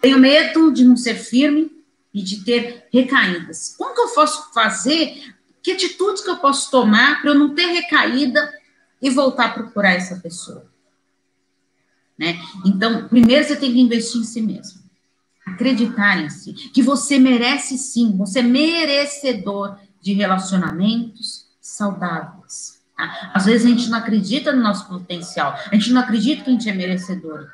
Tenho 0.00 0.18
medo 0.18 0.72
de 0.72 0.82
não 0.82 0.96
ser 0.96 1.16
firme 1.16 1.70
e 2.12 2.22
de 2.22 2.44
ter 2.44 2.86
recaídas. 2.92 3.74
Como 3.76 3.94
que 3.94 4.00
eu 4.00 4.08
posso 4.08 4.52
fazer? 4.52 5.34
Que 5.62 5.72
atitudes 5.72 6.22
que 6.22 6.30
eu 6.30 6.36
posso 6.36 6.70
tomar 6.70 7.20
para 7.20 7.30
eu 7.30 7.38
não 7.38 7.54
ter 7.54 7.66
recaída 7.66 8.52
e 9.00 9.10
voltar 9.10 9.46
a 9.46 9.52
procurar 9.52 9.92
essa 9.92 10.16
pessoa? 10.16 10.70
Né? 12.18 12.38
Então, 12.64 13.08
primeiro 13.08 13.44
você 13.44 13.56
tem 13.56 13.72
que 13.72 13.80
investir 13.80 14.20
em 14.20 14.24
si 14.24 14.40
mesmo. 14.42 14.82
Acreditar 15.46 16.18
em 16.18 16.28
si. 16.28 16.52
Que 16.52 16.82
você 16.82 17.18
merece 17.18 17.78
sim, 17.78 18.16
você 18.16 18.40
é 18.40 18.42
merecedor 18.42 19.76
de 20.00 20.12
relacionamentos 20.12 21.46
saudáveis. 21.60 22.80
Tá? 22.96 23.32
Às 23.34 23.46
vezes 23.46 23.66
a 23.66 23.70
gente 23.70 23.88
não 23.88 23.98
acredita 23.98 24.52
no 24.52 24.62
nosso 24.62 24.86
potencial, 24.86 25.58
a 25.70 25.74
gente 25.74 25.92
não 25.92 26.00
acredita 26.00 26.44
que 26.44 26.50
a 26.50 26.52
gente 26.52 26.68
é 26.68 26.74
merecedor 26.74 27.48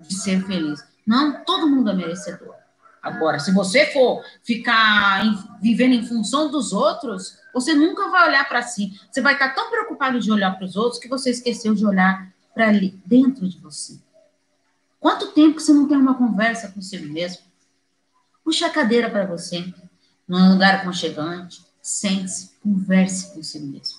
de 0.00 0.14
ser 0.14 0.44
feliz. 0.46 0.82
Não, 1.06 1.44
todo 1.44 1.68
mundo 1.68 1.90
é 1.90 1.94
merecedor. 1.94 2.63
Agora, 3.04 3.38
se 3.38 3.52
você 3.52 3.84
for 3.92 4.24
ficar 4.42 5.26
em, 5.26 5.38
vivendo 5.60 5.92
em 5.92 6.06
função 6.06 6.50
dos 6.50 6.72
outros, 6.72 7.38
você 7.52 7.74
nunca 7.74 8.08
vai 8.08 8.28
olhar 8.28 8.48
para 8.48 8.62
si. 8.62 8.98
Você 9.10 9.20
vai 9.20 9.34
estar 9.34 9.50
tão 9.50 9.68
preocupado 9.68 10.18
de 10.18 10.32
olhar 10.32 10.56
para 10.56 10.64
os 10.64 10.74
outros 10.74 10.98
que 10.98 11.06
você 11.06 11.28
esqueceu 11.28 11.74
de 11.74 11.84
olhar 11.84 12.32
para 12.54 12.72
dentro 13.04 13.46
de 13.46 13.58
você. 13.58 14.00
Quanto 14.98 15.32
tempo 15.32 15.56
que 15.56 15.62
você 15.62 15.74
não 15.74 15.86
tem 15.86 15.98
uma 15.98 16.14
conversa 16.14 16.72
consigo 16.72 17.06
mesmo? 17.12 17.42
Puxa 18.42 18.68
a 18.68 18.70
cadeira 18.70 19.10
para 19.10 19.26
você, 19.26 19.70
num 20.26 20.52
lugar 20.52 20.76
aconchegante, 20.76 21.62
sente-se, 21.82 22.52
converse 22.62 23.34
consigo 23.34 23.66
mesmo. 23.66 23.98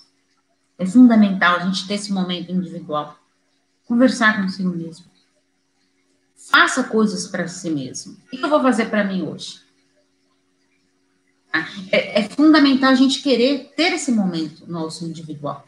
É 0.79 0.85
fundamental 0.85 1.57
a 1.57 1.59
gente 1.59 1.87
ter 1.87 1.93
esse 1.93 2.11
momento 2.11 2.51
individual. 2.51 3.15
Conversar 3.85 4.41
consigo 4.41 4.69
mesmo. 4.69 5.05
Faça 6.49 6.83
coisas 6.83 7.27
para 7.27 7.47
si 7.47 7.69
mesmo. 7.69 8.17
O 8.31 8.37
que 8.37 8.43
eu 8.43 8.49
vou 8.49 8.61
fazer 8.61 8.85
para 8.85 9.03
mim 9.03 9.23
hoje? 9.23 9.59
Tá? 11.51 11.67
É, 11.91 12.21
é, 12.21 12.29
fundamental 12.29 12.91
a 12.91 12.95
gente 12.95 13.21
querer 13.21 13.73
ter 13.75 13.93
esse 13.93 14.11
momento 14.11 14.69
nosso 14.69 15.05
individual. 15.05 15.67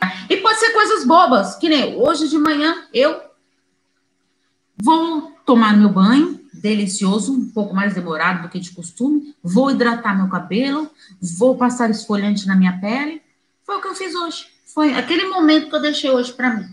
Tá? 0.00 0.26
E 0.28 0.36
pode 0.38 0.58
ser 0.58 0.70
coisas 0.72 1.04
bobas, 1.04 1.56
que 1.56 1.68
nem 1.68 1.96
hoje 1.96 2.28
de 2.28 2.38
manhã 2.38 2.86
eu 2.92 3.28
Vou 4.80 5.32
tomar 5.44 5.76
meu 5.76 5.88
banho, 5.88 6.40
delicioso, 6.54 7.32
um 7.32 7.50
pouco 7.50 7.74
mais 7.74 7.94
demorado 7.94 8.42
do 8.42 8.48
que 8.48 8.60
de 8.60 8.70
costume. 8.70 9.34
Vou 9.42 9.70
hidratar 9.70 10.16
meu 10.16 10.28
cabelo, 10.28 10.88
vou 11.20 11.56
passar 11.56 11.90
esfoliante 11.90 12.46
na 12.46 12.54
minha 12.54 12.78
pele. 12.78 13.20
Foi 13.64 13.76
o 13.76 13.80
que 13.80 13.88
eu 13.88 13.94
fiz 13.94 14.14
hoje. 14.14 14.46
Foi 14.66 14.94
aquele 14.94 15.26
momento 15.26 15.68
que 15.68 15.74
eu 15.74 15.82
deixei 15.82 16.10
hoje 16.10 16.32
para 16.32 16.54
mim. 16.54 16.68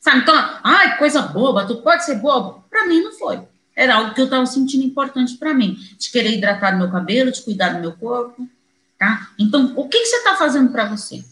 Sabe? 0.00 0.20
Então, 0.20 0.34
ai, 0.62 0.96
coisa 0.96 1.22
boba, 1.22 1.66
tu 1.66 1.82
pode 1.82 2.04
ser 2.04 2.16
bobo? 2.16 2.64
Para 2.70 2.86
mim 2.86 3.02
não 3.02 3.12
foi. 3.12 3.40
Era 3.74 3.96
algo 3.96 4.14
que 4.14 4.20
eu 4.20 4.24
estava 4.24 4.44
sentindo 4.46 4.84
importante 4.84 5.36
para 5.36 5.54
mim, 5.54 5.78
de 5.98 6.10
querer 6.10 6.32
hidratar 6.32 6.76
meu 6.76 6.90
cabelo, 6.90 7.30
de 7.30 7.42
cuidar 7.42 7.70
do 7.70 7.80
meu 7.80 7.92
corpo, 7.92 8.48
tá? 8.98 9.30
Então, 9.38 9.72
o 9.76 9.88
que, 9.88 10.00
que 10.00 10.06
você 10.06 10.16
está 10.16 10.36
fazendo 10.36 10.72
para 10.72 10.84
você? 10.86 11.24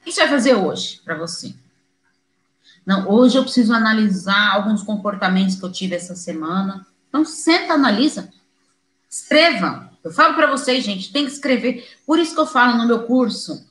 O 0.00 0.04
que 0.04 0.12
você 0.12 0.20
vai 0.20 0.28
fazer 0.28 0.54
hoje 0.54 1.00
para 1.04 1.16
você? 1.16 1.54
Não, 2.84 3.08
hoje 3.08 3.38
eu 3.38 3.42
preciso 3.42 3.72
analisar 3.72 4.52
alguns 4.52 4.82
comportamentos 4.82 5.54
que 5.56 5.64
eu 5.64 5.72
tive 5.72 5.94
essa 5.94 6.14
semana. 6.14 6.86
Então, 7.08 7.24
senta, 7.24 7.74
analisa. 7.74 8.28
Escreva. 9.08 9.90
Eu 10.04 10.12
falo 10.12 10.34
para 10.34 10.50
vocês, 10.50 10.84
gente, 10.84 11.10
tem 11.10 11.24
que 11.24 11.32
escrever. 11.32 11.88
Por 12.06 12.18
isso 12.18 12.34
que 12.34 12.40
eu 12.40 12.46
falo 12.46 12.76
no 12.76 12.86
meu 12.86 13.04
curso. 13.04 13.66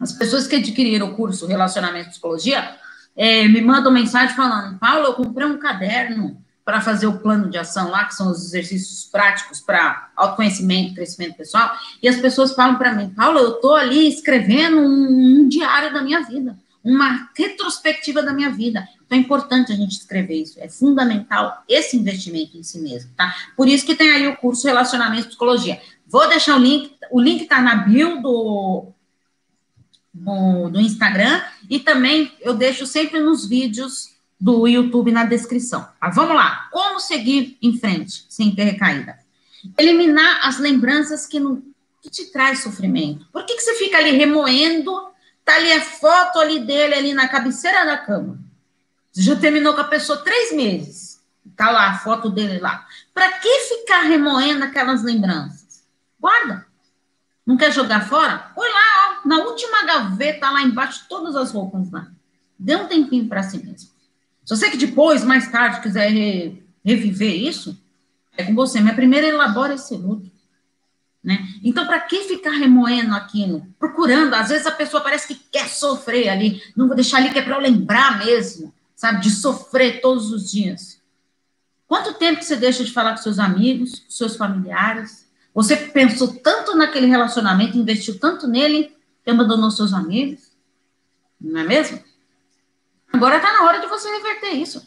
As 0.00 0.12
pessoas 0.12 0.48
que 0.48 0.56
adquiriram 0.56 1.10
o 1.10 1.14
curso 1.14 1.46
Relacionamento 1.46 2.08
e 2.08 2.10
Psicologia 2.10 2.76
é, 3.16 3.48
me 3.48 3.60
mandam 3.60 3.92
mensagem 3.92 4.36
falando: 4.36 4.78
Paulo, 4.78 5.06
eu 5.06 5.14
comprei 5.14 5.46
um 5.46 5.58
caderno 5.58 6.42
para 6.64 6.80
fazer 6.80 7.06
o 7.06 7.18
plano 7.18 7.48
de 7.48 7.56
ação 7.56 7.90
lá, 7.90 8.04
que 8.04 8.14
são 8.14 8.30
os 8.30 8.44
exercícios 8.44 9.04
práticos 9.04 9.60
para 9.60 10.10
autoconhecimento, 10.16 10.94
crescimento 10.94 11.36
pessoal. 11.36 11.70
E 12.02 12.08
as 12.08 12.16
pessoas 12.16 12.54
falam 12.54 12.76
para 12.76 12.92
mim: 12.92 13.10
Paulo, 13.10 13.38
eu 13.38 13.54
estou 13.54 13.74
ali 13.74 14.08
escrevendo 14.08 14.78
um, 14.78 15.40
um 15.40 15.48
diário 15.48 15.92
da 15.92 16.02
minha 16.02 16.22
vida 16.22 16.56
uma 16.86 17.28
retrospectiva 17.36 18.22
da 18.22 18.32
minha 18.32 18.48
vida. 18.48 18.88
Então 19.04 19.18
é 19.18 19.20
importante 19.20 19.72
a 19.72 19.74
gente 19.74 19.98
escrever 19.98 20.40
isso, 20.42 20.60
é 20.60 20.68
fundamental 20.68 21.64
esse 21.68 21.96
investimento 21.96 22.56
em 22.56 22.62
si 22.62 22.78
mesmo, 22.78 23.10
tá? 23.16 23.34
Por 23.56 23.66
isso 23.66 23.84
que 23.84 23.96
tem 23.96 24.08
aí 24.08 24.28
o 24.28 24.36
curso 24.36 24.68
Relacionamento 24.68 25.24
e 25.24 25.28
Psicologia. 25.30 25.82
Vou 26.06 26.28
deixar 26.28 26.54
o 26.54 26.60
link, 26.60 26.94
o 27.10 27.20
link 27.20 27.44
tá 27.46 27.60
na 27.60 27.74
bio 27.74 28.22
do, 28.22 28.92
do, 30.14 30.68
do 30.70 30.80
Instagram 30.80 31.42
e 31.68 31.80
também 31.80 32.32
eu 32.40 32.54
deixo 32.54 32.86
sempre 32.86 33.20
nos 33.20 33.48
vídeos 33.48 34.14
do 34.38 34.66
YouTube 34.66 35.12
na 35.12 35.24
descrição. 35.24 35.86
Mas 36.00 36.14
vamos 36.14 36.34
lá, 36.34 36.68
como 36.70 37.00
seguir 37.00 37.56
em 37.60 37.78
frente 37.78 38.26
sem 38.28 38.54
ter 38.54 38.64
recaída? 38.64 39.18
Eliminar 39.78 40.46
as 40.46 40.58
lembranças 40.58 41.26
que, 41.26 41.40
não, 41.40 41.62
que 42.02 42.10
te 42.10 42.30
traz 42.32 42.62
sofrimento. 42.62 43.26
Por 43.32 43.44
que, 43.44 43.54
que 43.54 43.62
você 43.62 43.74
fica 43.74 43.98
ali 43.98 44.10
remoendo 44.10 44.92
Tá 45.46 45.54
ali 45.54 45.72
a 45.72 45.80
foto 45.80 46.40
ali 46.40 46.58
dele, 46.58 46.94
ali 46.94 47.14
na 47.14 47.28
cabeceira 47.28 47.86
da 47.86 47.96
cama. 47.96 48.36
Você 49.12 49.22
já 49.22 49.36
terminou 49.36 49.74
com 49.74 49.80
a 49.80 49.84
pessoa 49.84 50.18
três 50.18 50.52
meses. 50.52 51.22
Tá 51.54 51.70
lá 51.70 51.88
a 51.88 51.98
foto 52.00 52.28
dele 52.28 52.58
lá. 52.58 52.84
Para 53.14 53.30
que 53.38 53.60
ficar 53.60 54.00
remoendo 54.00 54.64
aquelas 54.64 55.04
lembranças? 55.04 55.84
Guarda. 56.18 56.65
Não 57.46 57.56
quer 57.56 57.72
jogar 57.72 58.08
fora? 58.08 58.50
Põe 58.54 58.68
lá, 58.68 59.20
ó, 59.24 59.28
na 59.28 59.38
última 59.38 59.84
gaveta, 59.84 60.50
lá 60.50 60.62
embaixo, 60.62 61.06
todas 61.08 61.36
as 61.36 61.52
roupas 61.52 61.90
lá. 61.92 62.08
Dê 62.58 62.74
um 62.74 62.88
tempinho 62.88 63.28
para 63.28 63.42
si 63.42 63.64
mesmo. 63.64 63.90
Se 64.44 64.56
você 64.56 64.68
que 64.68 64.76
depois, 64.76 65.24
mais 65.24 65.50
tarde, 65.50 65.80
quiser 65.80 66.08
re, 66.10 66.62
reviver 66.84 67.34
isso, 67.34 67.80
é 68.36 68.42
com 68.42 68.54
você. 68.54 68.80
Mas 68.80 68.94
primeiro 68.94 69.26
elabora 69.26 69.74
esse 69.74 69.96
luto. 69.96 70.30
Né? 71.22 71.44
Então, 71.62 71.86
para 71.86 72.00
que 72.00 72.24
ficar 72.24 72.52
remoendo 72.52 73.14
aquilo? 73.14 73.66
Procurando, 73.78 74.34
às 74.34 74.48
vezes 74.48 74.66
a 74.66 74.70
pessoa 74.70 75.02
parece 75.02 75.26
que 75.26 75.34
quer 75.34 75.68
sofrer 75.68 76.28
ali, 76.28 76.62
não 76.76 76.86
vou 76.86 76.94
deixar 76.94 77.18
ali 77.18 77.30
que 77.30 77.38
é 77.38 77.42
para 77.42 77.56
eu 77.56 77.60
lembrar 77.60 78.24
mesmo, 78.24 78.72
sabe, 78.94 79.20
de 79.22 79.30
sofrer 79.30 80.00
todos 80.00 80.30
os 80.30 80.50
dias. 80.50 81.00
Quanto 81.88 82.14
tempo 82.14 82.42
você 82.42 82.54
deixa 82.54 82.84
de 82.84 82.92
falar 82.92 83.10
com 83.10 83.22
seus 83.22 83.40
amigos, 83.40 83.98
com 83.98 84.10
seus 84.10 84.36
familiares? 84.36 85.25
Você 85.56 85.74
pensou 85.74 86.34
tanto 86.34 86.76
naquele 86.76 87.06
relacionamento, 87.06 87.78
investiu 87.78 88.20
tanto 88.20 88.46
nele, 88.46 88.94
que 89.24 89.30
abandonou 89.30 89.70
seus 89.70 89.94
amigos? 89.94 90.52
Não 91.40 91.58
é 91.58 91.64
mesmo? 91.64 91.98
Agora 93.10 93.38
está 93.38 93.54
na 93.54 93.64
hora 93.64 93.80
de 93.80 93.86
você 93.86 94.06
reverter 94.06 94.50
isso. 94.50 94.86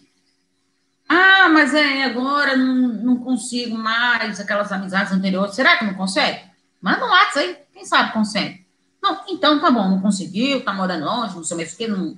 Ah, 1.10 1.50
mas 1.50 1.74
é, 1.74 2.04
agora 2.04 2.56
não, 2.56 2.88
não 2.88 3.18
consigo 3.18 3.76
mais 3.76 4.40
aquelas 4.40 4.72
amizades 4.72 5.12
anteriores. 5.12 5.56
Será 5.56 5.76
que 5.76 5.86
não 5.86 5.96
consegue? 5.96 6.40
Manda 6.80 7.04
um 7.04 7.10
WhatsApp 7.10 7.48
aí, 7.48 7.58
quem 7.74 7.84
sabe 7.84 8.14
consegue. 8.14 8.64
Não, 9.02 9.22
então 9.28 9.60
tá 9.60 9.72
bom, 9.72 9.90
não 9.90 10.00
conseguiu, 10.00 10.64
tá 10.64 10.72
morando 10.72 11.04
longe, 11.04 11.36
não 11.36 11.44
sei 11.44 11.58
mais 11.58 11.74
o 11.74 11.78
que, 11.78 11.88
não... 11.88 12.16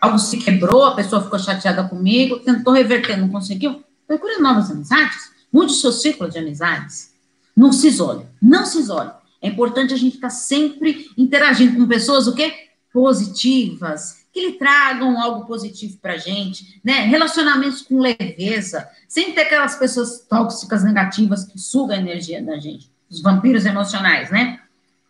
algo 0.00 0.18
se 0.18 0.38
quebrou, 0.38 0.86
a 0.86 0.96
pessoa 0.96 1.22
ficou 1.22 1.38
chateada 1.38 1.84
comigo, 1.84 2.40
tentou 2.40 2.72
reverter, 2.72 3.16
não 3.16 3.28
conseguiu. 3.28 3.84
Procure 4.08 4.38
novas 4.38 4.72
amizades, 4.72 5.32
mude 5.52 5.70
o 5.72 5.76
seu 5.76 5.92
ciclo 5.92 6.28
de 6.28 6.36
amizades. 6.36 7.13
Não 7.56 7.72
se 7.72 7.88
isole, 7.88 8.26
não 8.40 8.66
se 8.66 8.78
isole. 8.78 9.10
É 9.40 9.48
importante 9.48 9.92
a 9.92 9.96
gente 9.96 10.16
estar 10.16 10.28
tá 10.28 10.34
sempre 10.34 11.10
interagindo 11.16 11.76
com 11.76 11.86
pessoas, 11.86 12.26
o 12.26 12.34
quê? 12.34 12.52
Positivas, 12.92 14.24
que 14.32 14.40
lhe 14.40 14.52
tragam 14.52 15.20
algo 15.20 15.46
positivo 15.46 15.98
para 15.98 16.14
a 16.14 16.18
gente, 16.18 16.80
né? 16.82 17.00
Relacionamentos 17.00 17.82
com 17.82 18.00
leveza, 18.00 18.88
sem 19.06 19.32
ter 19.32 19.42
aquelas 19.42 19.76
pessoas 19.76 20.20
tóxicas, 20.28 20.82
negativas 20.82 21.44
que 21.44 21.58
sugam 21.58 21.96
a 21.96 22.00
energia 22.00 22.42
da 22.42 22.58
gente, 22.58 22.90
os 23.08 23.22
vampiros 23.22 23.64
emocionais, 23.64 24.30
né? 24.30 24.60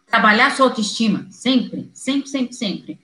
Trabalhar 0.06 0.50
sua 0.50 0.66
autoestima, 0.66 1.26
sempre, 1.30 1.90
sempre, 1.94 2.28
sempre, 2.28 2.54
sempre. 2.54 2.98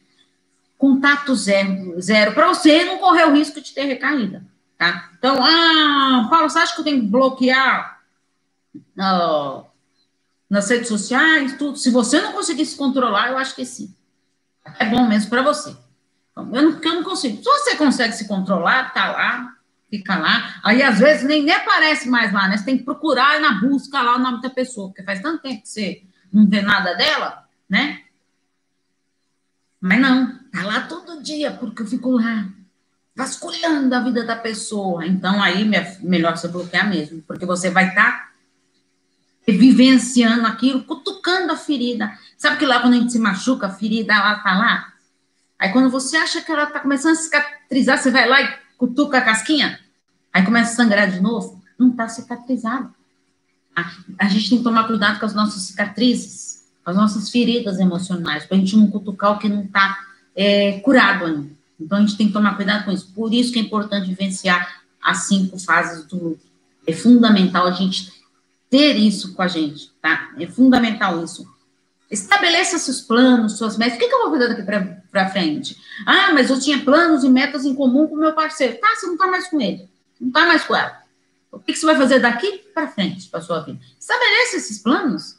Contato 0.76 1.34
zero, 1.34 2.00
zero, 2.00 2.32
para 2.32 2.48
você 2.48 2.84
não 2.84 2.98
correr 2.98 3.24
o 3.24 3.34
risco 3.34 3.60
de 3.60 3.72
ter 3.72 3.84
recaída, 3.84 4.44
tá? 4.76 5.10
Então, 5.18 5.36
ah, 5.40 6.26
Paulo, 6.28 6.50
você 6.50 6.58
acha 6.58 6.74
que 6.74 6.80
eu 6.80 6.84
tenho 6.84 7.00
que 7.00 7.06
bloquear 7.06 7.99
nas 10.48 10.68
redes 10.68 10.88
sociais, 10.88 11.56
tudo? 11.56 11.76
Se 11.76 11.90
você 11.90 12.20
não 12.20 12.32
conseguir 12.32 12.66
se 12.66 12.76
controlar, 12.76 13.30
eu 13.30 13.38
acho 13.38 13.54
que 13.54 13.64
sim. 13.64 13.94
É 14.78 14.84
bom 14.84 15.06
mesmo 15.06 15.30
para 15.30 15.42
você. 15.42 15.76
Eu 16.36 16.44
não, 16.44 16.80
eu 16.80 16.94
não 16.94 17.02
consigo. 17.02 17.36
Se 17.38 17.44
você 17.44 17.76
consegue 17.76 18.14
se 18.14 18.26
controlar, 18.26 18.92
tá 18.92 19.10
lá, 19.10 19.56
fica 19.88 20.16
lá. 20.16 20.60
Aí, 20.62 20.82
às 20.82 20.98
vezes, 20.98 21.24
nem, 21.24 21.42
nem 21.42 21.54
aparece 21.54 22.08
mais 22.08 22.32
lá, 22.32 22.48
né? 22.48 22.56
Você 22.56 22.64
tem 22.64 22.78
que 22.78 22.84
procurar 22.84 23.40
na 23.40 23.60
busca 23.60 24.00
lá 24.00 24.16
o 24.16 24.20
nome 24.20 24.40
da 24.40 24.50
pessoa, 24.50 24.88
porque 24.88 25.02
faz 25.02 25.20
tanto 25.20 25.42
tempo 25.42 25.62
que 25.62 25.68
você 25.68 26.02
não 26.32 26.46
vê 26.46 26.62
nada 26.62 26.94
dela, 26.94 27.44
né? 27.68 28.02
Mas 29.80 30.00
não, 30.00 30.38
tá 30.52 30.62
lá 30.62 30.80
todo 30.82 31.22
dia, 31.22 31.52
porque 31.52 31.82
eu 31.82 31.86
fico 31.86 32.10
lá, 32.10 32.48
vasculhando 33.16 33.94
a 33.94 34.00
vida 34.00 34.24
da 34.24 34.36
pessoa. 34.36 35.06
Então, 35.06 35.42
aí, 35.42 35.64
minha, 35.64 35.96
melhor 36.00 36.36
você 36.36 36.48
bloquear 36.48 36.88
mesmo, 36.88 37.22
porque 37.22 37.46
você 37.46 37.70
vai 37.70 37.88
estar 37.88 38.12
tá 38.12 38.29
vivenciando 39.50 40.46
aquilo, 40.46 40.82
cutucando 40.84 41.52
a 41.52 41.56
ferida. 41.56 42.12
Sabe 42.36 42.58
que 42.58 42.66
lá 42.66 42.80
quando 42.80 42.94
a 42.94 42.96
gente 42.96 43.12
se 43.12 43.18
machuca, 43.18 43.66
a 43.66 43.70
ferida 43.70 44.14
lá 44.14 44.36
tá 44.36 44.56
lá? 44.56 44.92
Aí 45.58 45.70
quando 45.72 45.90
você 45.90 46.16
acha 46.16 46.40
que 46.40 46.50
ela 46.50 46.64
está 46.64 46.80
começando 46.80 47.12
a 47.12 47.16
cicatrizar, 47.16 47.98
você 47.98 48.10
vai 48.10 48.26
lá 48.26 48.40
e 48.40 48.58
cutuca 48.78 49.18
a 49.18 49.22
casquinha, 49.22 49.78
aí 50.32 50.42
começa 50.42 50.72
a 50.72 50.76
sangrar 50.76 51.10
de 51.10 51.20
novo, 51.20 51.62
não 51.78 51.90
está 51.90 52.08
cicatrizado. 52.08 52.94
A, 53.76 53.90
a, 54.18 54.28
gente 54.28 54.48
tem 54.48 54.58
que 54.58 54.64
tomar 54.64 54.84
cuidado 54.86 55.20
com 55.20 55.26
as 55.26 55.34
nossas 55.34 55.62
cicatrizes, 55.62 56.64
com 56.82 56.90
as 56.90 56.96
nossas 56.96 57.30
feridas 57.30 57.78
emocionais, 57.78 58.46
para 58.46 58.56
a 58.56 58.60
gente 58.60 58.76
não 58.76 58.90
cutucar 58.90 59.32
o 59.32 59.38
que 59.38 59.48
não 59.48 59.62
está 59.64 59.98
é, 60.34 60.80
curado 60.80 61.26
ainda. 61.26 61.50
Então 61.78 61.98
a 61.98 62.00
gente 62.00 62.16
tem 62.16 62.26
que 62.26 62.32
tomar 62.32 62.56
cuidado 62.56 62.84
com 62.84 62.90
isso. 62.90 63.12
Por 63.14 63.32
isso 63.32 63.52
que 63.52 63.58
é 63.58 63.62
importante 63.62 64.08
vivenciar 64.08 64.82
as 65.02 65.28
cinco 65.28 65.58
fases 65.58 66.04
do 66.06 66.16
luto. 66.16 66.46
É 66.86 66.92
fundamental 66.92 67.66
a 67.66 67.72
gente 67.72 68.12
ter 68.70 68.96
isso 68.96 69.34
com 69.34 69.42
a 69.42 69.48
gente, 69.48 69.90
tá? 70.00 70.32
É 70.38 70.46
fundamental 70.46 71.22
isso. 71.22 71.46
Estabeleça 72.08 72.78
seus 72.78 73.00
planos, 73.00 73.58
suas 73.58 73.76
metas. 73.76 73.96
O 73.96 73.98
que, 73.98 74.08
que 74.08 74.14
eu 74.14 74.22
vou 74.22 74.30
fazer 74.30 74.48
daqui 74.48 75.00
para 75.10 75.28
frente? 75.28 75.76
Ah, 76.06 76.32
mas 76.32 76.48
eu 76.48 76.58
tinha 76.58 76.82
planos 76.82 77.24
e 77.24 77.28
metas 77.28 77.64
em 77.64 77.74
comum 77.74 78.06
com 78.06 78.16
meu 78.16 78.32
parceiro. 78.32 78.78
Tá, 78.80 78.88
você 78.94 79.06
não 79.06 79.14
está 79.14 79.26
mais 79.26 79.48
com 79.48 79.60
ele. 79.60 79.88
Não 80.20 80.28
está 80.28 80.46
mais 80.46 80.64
com 80.64 80.74
ela. 80.74 81.00
O 81.52 81.58
que, 81.58 81.72
que 81.72 81.78
você 81.78 81.86
vai 81.86 81.96
fazer 81.96 82.20
daqui 82.20 82.58
para 82.72 82.88
frente 82.88 83.28
para 83.28 83.40
sua 83.40 83.60
vida? 83.60 83.80
Estabeleça 83.98 84.56
esses 84.56 84.78
planos. 84.78 85.38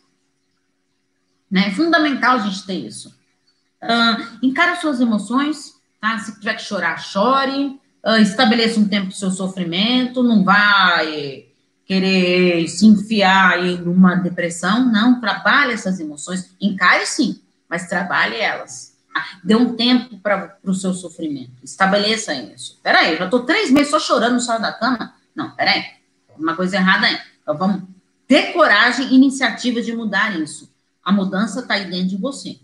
Né? 1.50 1.68
É 1.68 1.72
fundamental 1.72 2.38
a 2.38 2.40
gente 2.40 2.66
ter 2.66 2.86
isso. 2.86 3.10
Uh, 3.82 4.46
encara 4.46 4.76
suas 4.76 5.02
emoções, 5.02 5.82
tá? 6.00 6.20
Se 6.20 6.38
tiver 6.38 6.56
que 6.56 6.64
chorar, 6.64 6.98
chore. 7.02 7.80
Uh, 8.06 8.18
estabeleça 8.22 8.80
um 8.80 8.88
tempo 8.88 9.08
para 9.08 9.16
seu 9.16 9.32
sofrimento. 9.32 10.24
Não 10.24 10.44
vai 10.44 11.51
querer 11.92 12.70
se 12.70 12.86
enfiar 12.86 13.66
em 13.66 13.82
uma 13.82 14.16
depressão, 14.16 14.90
não, 14.90 15.20
trabalhe 15.20 15.74
essas 15.74 16.00
emoções, 16.00 16.56
encare 16.62 17.06
sim, 17.06 17.42
mas 17.68 17.90
trabalhe 17.90 18.38
elas. 18.38 18.96
Dê 19.44 19.56
um 19.56 19.76
tempo 19.76 20.18
para 20.20 20.58
o 20.64 20.74
seu 20.74 20.94
sofrimento, 20.94 21.52
estabeleça 21.62 22.34
isso. 22.34 22.80
Peraí, 22.82 23.12
eu 23.12 23.18
já 23.18 23.26
estou 23.26 23.44
três 23.44 23.70
meses 23.70 23.92
só 23.92 24.00
chorando 24.00 24.36
no 24.36 24.40
saio 24.40 24.62
da 24.62 24.72
cama. 24.72 25.14
Não, 25.36 25.52
peraí, 25.52 25.84
uma 26.38 26.56
coisa 26.56 26.78
errada 26.78 27.08
aí. 27.08 27.20
Então 27.42 27.58
vamos 27.58 27.84
ter 28.26 28.54
coragem 28.54 29.08
e 29.08 29.16
iniciativa 29.16 29.82
de 29.82 29.94
mudar 29.94 30.40
isso. 30.40 30.74
A 31.04 31.12
mudança 31.12 31.60
está 31.60 31.74
aí 31.74 31.90
dentro 31.90 32.08
de 32.08 32.18
você. 32.18 32.58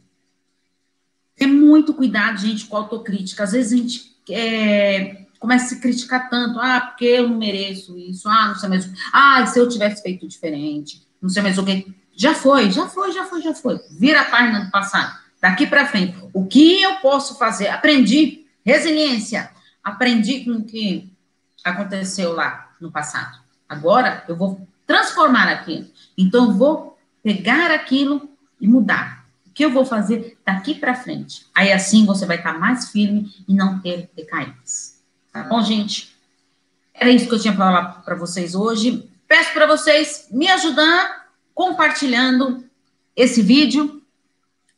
Ter 1.36 1.48
muito 1.48 1.94
cuidado, 1.94 2.40
gente, 2.40 2.66
com 2.68 2.78
a 2.78 2.80
autocrítica. 2.80 3.44
Às 3.44 3.52
vezes 3.52 3.74
a 3.74 3.76
gente 3.76 4.16
é, 4.30 5.27
começa 5.40 5.66
a 5.66 5.70
se 5.70 5.80
criticar 5.80 6.30
tanto, 6.30 6.60
ah, 6.60 6.82
porque 6.82 7.06
eu 7.06 7.30
não 7.30 7.38
mereço 7.38 7.98
isso, 7.98 8.28
ah, 8.28 8.50
não 8.50 8.56
sei 8.56 8.70
mais, 8.70 8.90
ah, 9.14 9.46
se 9.46 9.60
eu 9.60 9.70
tivesse 9.70 10.02
feito 10.02 10.28
diferente, 10.28 11.06
não 11.22 11.30
sei 11.30 11.42
mais 11.42 11.58
o. 11.58 11.66
Já 12.16 12.34
foi, 12.34 12.72
já 12.72 12.88
foi, 12.88 13.12
já 13.12 13.26
foi, 13.26 13.42
já 13.42 13.54
foi. 13.54 13.80
Vira 13.92 14.22
a 14.22 14.26
página 14.26 14.66
do 14.66 14.72
passado. 14.72 15.18
Daqui 15.40 15.68
para 15.68 15.86
frente, 15.86 16.18
o 16.34 16.46
que 16.46 16.82
eu 16.82 16.96
posso 16.96 17.38
fazer? 17.38 17.68
Aprendi 17.68 18.46
resiliência, 18.66 19.52
aprendi 19.84 20.44
com 20.44 20.52
o 20.52 20.64
que 20.64 21.12
aconteceu 21.64 22.34
lá 22.34 22.72
no 22.82 22.92
passado. 22.92 23.40
Agora 23.70 24.24
eu 24.28 24.36
vou 24.36 24.68
transformar 24.86 25.48
aquilo. 25.50 25.88
Então 26.18 26.46
eu 26.46 26.54
vou 26.54 26.98
pegar 27.22 27.72
aquilo 27.72 28.30
e 28.60 28.68
mudar. 28.68 29.26
O 29.46 29.52
que 29.52 29.64
eu 29.64 29.72
vou 29.72 29.86
fazer 29.86 30.38
daqui 30.46 30.74
para 30.74 30.96
frente? 30.96 31.46
Aí 31.54 31.72
assim 31.72 32.06
você 32.06 32.26
vai 32.26 32.38
estar 32.38 32.58
mais 32.58 32.90
firme 32.90 33.32
e 33.48 33.54
não 33.54 33.80
ter 33.80 34.10
decaídas. 34.16 34.97
Tá 35.32 35.44
bom, 35.44 35.62
gente? 35.62 36.16
Era 36.94 37.12
isso 37.12 37.28
que 37.28 37.36
eu 37.36 37.40
tinha 37.40 37.54
para 37.54 37.66
falar 37.66 37.84
para 38.04 38.16
vocês 38.16 38.56
hoje. 38.56 39.08
Peço 39.28 39.54
para 39.54 39.68
vocês 39.68 40.28
me 40.32 40.48
ajudar 40.48 41.28
compartilhando 41.54 42.64
esse 43.16 43.42
vídeo. 43.42 44.02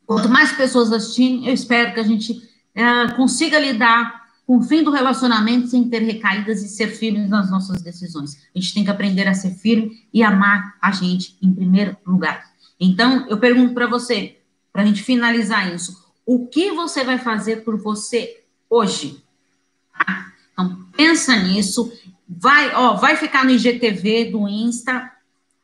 Quanto 0.06 0.28
mais 0.28 0.52
pessoas 0.52 0.92
assistirem, 0.92 1.48
eu 1.48 1.54
espero 1.54 1.94
que 1.94 2.00
a 2.00 2.04
gente 2.04 2.42
é, 2.74 3.12
consiga 3.16 3.60
lidar 3.60 4.20
com 4.50 4.58
o 4.58 4.64
fim 4.64 4.82
do 4.82 4.90
relacionamento 4.90 5.68
sem 5.68 5.88
ter 5.88 6.00
recaídas 6.00 6.64
e 6.64 6.68
ser 6.68 6.88
firme 6.88 7.28
nas 7.28 7.52
nossas 7.52 7.84
decisões. 7.84 8.36
A 8.56 8.60
gente 8.60 8.74
tem 8.74 8.84
que 8.84 8.90
aprender 8.90 9.28
a 9.28 9.34
ser 9.36 9.52
firme 9.52 10.08
e 10.12 10.24
amar 10.24 10.76
a 10.82 10.92
gente 10.92 11.38
em 11.40 11.54
primeiro 11.54 11.96
lugar. 12.04 12.50
Então, 12.80 13.28
eu 13.30 13.38
pergunto 13.38 13.76
para 13.76 13.86
você, 13.86 14.40
para 14.74 14.82
a 14.82 14.86
gente 14.86 15.04
finalizar 15.04 15.72
isso, 15.72 16.04
o 16.26 16.48
que 16.48 16.72
você 16.72 17.04
vai 17.04 17.20
fazer 17.20 17.58
por 17.58 17.78
você 17.78 18.44
hoje? 18.68 19.24
Tá? 19.94 20.32
Então, 20.60 20.86
pensa 20.92 21.38
nisso. 21.38 21.92
Vai, 22.28 22.76
ó, 22.76 22.96
vai 22.96 23.16
ficar 23.16 23.46
no 23.46 23.52
IGTV 23.52 24.26
do 24.26 24.48
Insta 24.48 25.10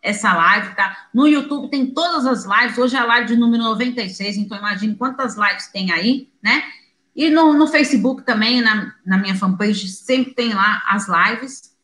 essa 0.01 0.33
live, 0.33 0.75
tá? 0.75 1.09
No 1.13 1.27
YouTube 1.27 1.69
tem 1.69 1.87
todas 1.87 2.25
as 2.25 2.45
lives. 2.45 2.77
Hoje 2.77 2.95
é 2.95 2.99
a 2.99 3.05
live 3.05 3.27
de 3.27 3.35
número 3.35 3.63
96, 3.63 4.37
então 4.37 4.57
imagine 4.57 4.95
quantas 4.95 5.35
lives 5.35 5.67
tem 5.67 5.91
aí, 5.91 6.29
né? 6.41 6.63
E 7.15 7.29
no, 7.29 7.53
no 7.53 7.67
Facebook 7.67 8.23
também, 8.23 8.61
na, 8.61 8.93
na 9.05 9.17
minha 9.17 9.35
fanpage, 9.35 9.89
sempre 9.89 10.33
tem 10.33 10.53
lá 10.53 10.83
as 10.87 11.07
lives. 11.07 11.75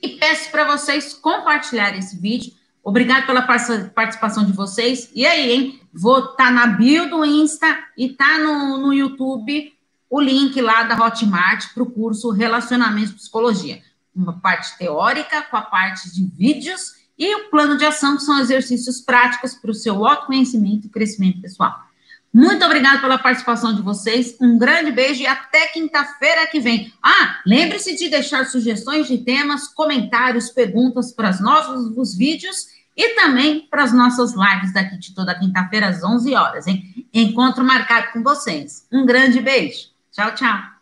E 0.00 0.10
peço 0.10 0.50
para 0.50 0.64
vocês 0.64 1.14
compartilharem 1.14 1.98
esse 1.98 2.18
vídeo. 2.20 2.52
Obrigado 2.82 3.26
pela 3.26 3.42
participação 3.42 4.44
de 4.44 4.52
vocês. 4.52 5.10
E 5.14 5.24
aí, 5.24 5.50
hein? 5.50 5.80
Vou 5.92 6.18
estar 6.18 6.36
tá 6.36 6.50
na 6.50 6.66
bio 6.66 7.08
do 7.08 7.24
Insta 7.24 7.78
e 7.96 8.10
tá 8.10 8.38
no, 8.38 8.78
no 8.78 8.92
YouTube 8.92 9.73
o 10.14 10.20
link 10.20 10.60
lá 10.60 10.84
da 10.84 10.94
Hotmart 10.94 11.74
para 11.74 11.82
o 11.82 11.90
curso 11.90 12.30
Relacionamentos 12.30 13.14
Psicologia. 13.14 13.82
Uma 14.14 14.38
parte 14.38 14.78
teórica 14.78 15.42
com 15.42 15.56
a 15.56 15.62
parte 15.62 16.08
de 16.14 16.24
vídeos 16.24 17.02
E 17.18 17.34
o 17.34 17.50
plano 17.50 17.76
de 17.76 17.84
ação, 17.84 18.16
que 18.16 18.22
são 18.22 18.38
exercícios 18.38 19.00
práticos 19.00 19.54
para 19.54 19.72
o 19.72 19.74
seu 19.74 20.06
autoconhecimento 20.06 20.86
e 20.86 20.90
crescimento 20.90 21.40
pessoal. 21.40 21.74
Muito 22.32 22.64
obrigada 22.64 23.00
pela 23.00 23.18
participação 23.18 23.74
de 23.74 23.82
vocês. 23.82 24.36
Um 24.40 24.56
grande 24.56 24.92
beijo 24.92 25.22
e 25.22 25.26
até 25.26 25.66
quinta-feira 25.66 26.46
que 26.46 26.60
vem. 26.60 26.92
Ah, 27.02 27.40
lembre-se 27.44 27.96
de 27.96 28.08
deixar 28.08 28.46
sugestões 28.46 29.08
de 29.08 29.18
temas, 29.18 29.66
comentários, 29.66 30.48
perguntas 30.48 31.12
para 31.12 31.30
os 31.30 31.40
nossos 31.40 32.16
vídeos 32.16 32.66
e 32.96 33.16
também 33.16 33.66
para 33.68 33.82
as 33.82 33.92
nossas 33.92 34.32
lives 34.32 34.72
daqui 34.72 34.96
de 34.96 35.12
toda 35.12 35.38
quinta-feira 35.38 35.88
às 35.88 36.04
11 36.04 36.34
horas, 36.34 36.66
hein? 36.68 37.08
Encontro 37.12 37.64
marcado 37.64 38.12
com 38.12 38.22
vocês. 38.22 38.86
Um 38.92 39.04
grande 39.04 39.40
beijo. 39.40 39.93
Tchau, 40.14 40.30
tchau. 40.34 40.73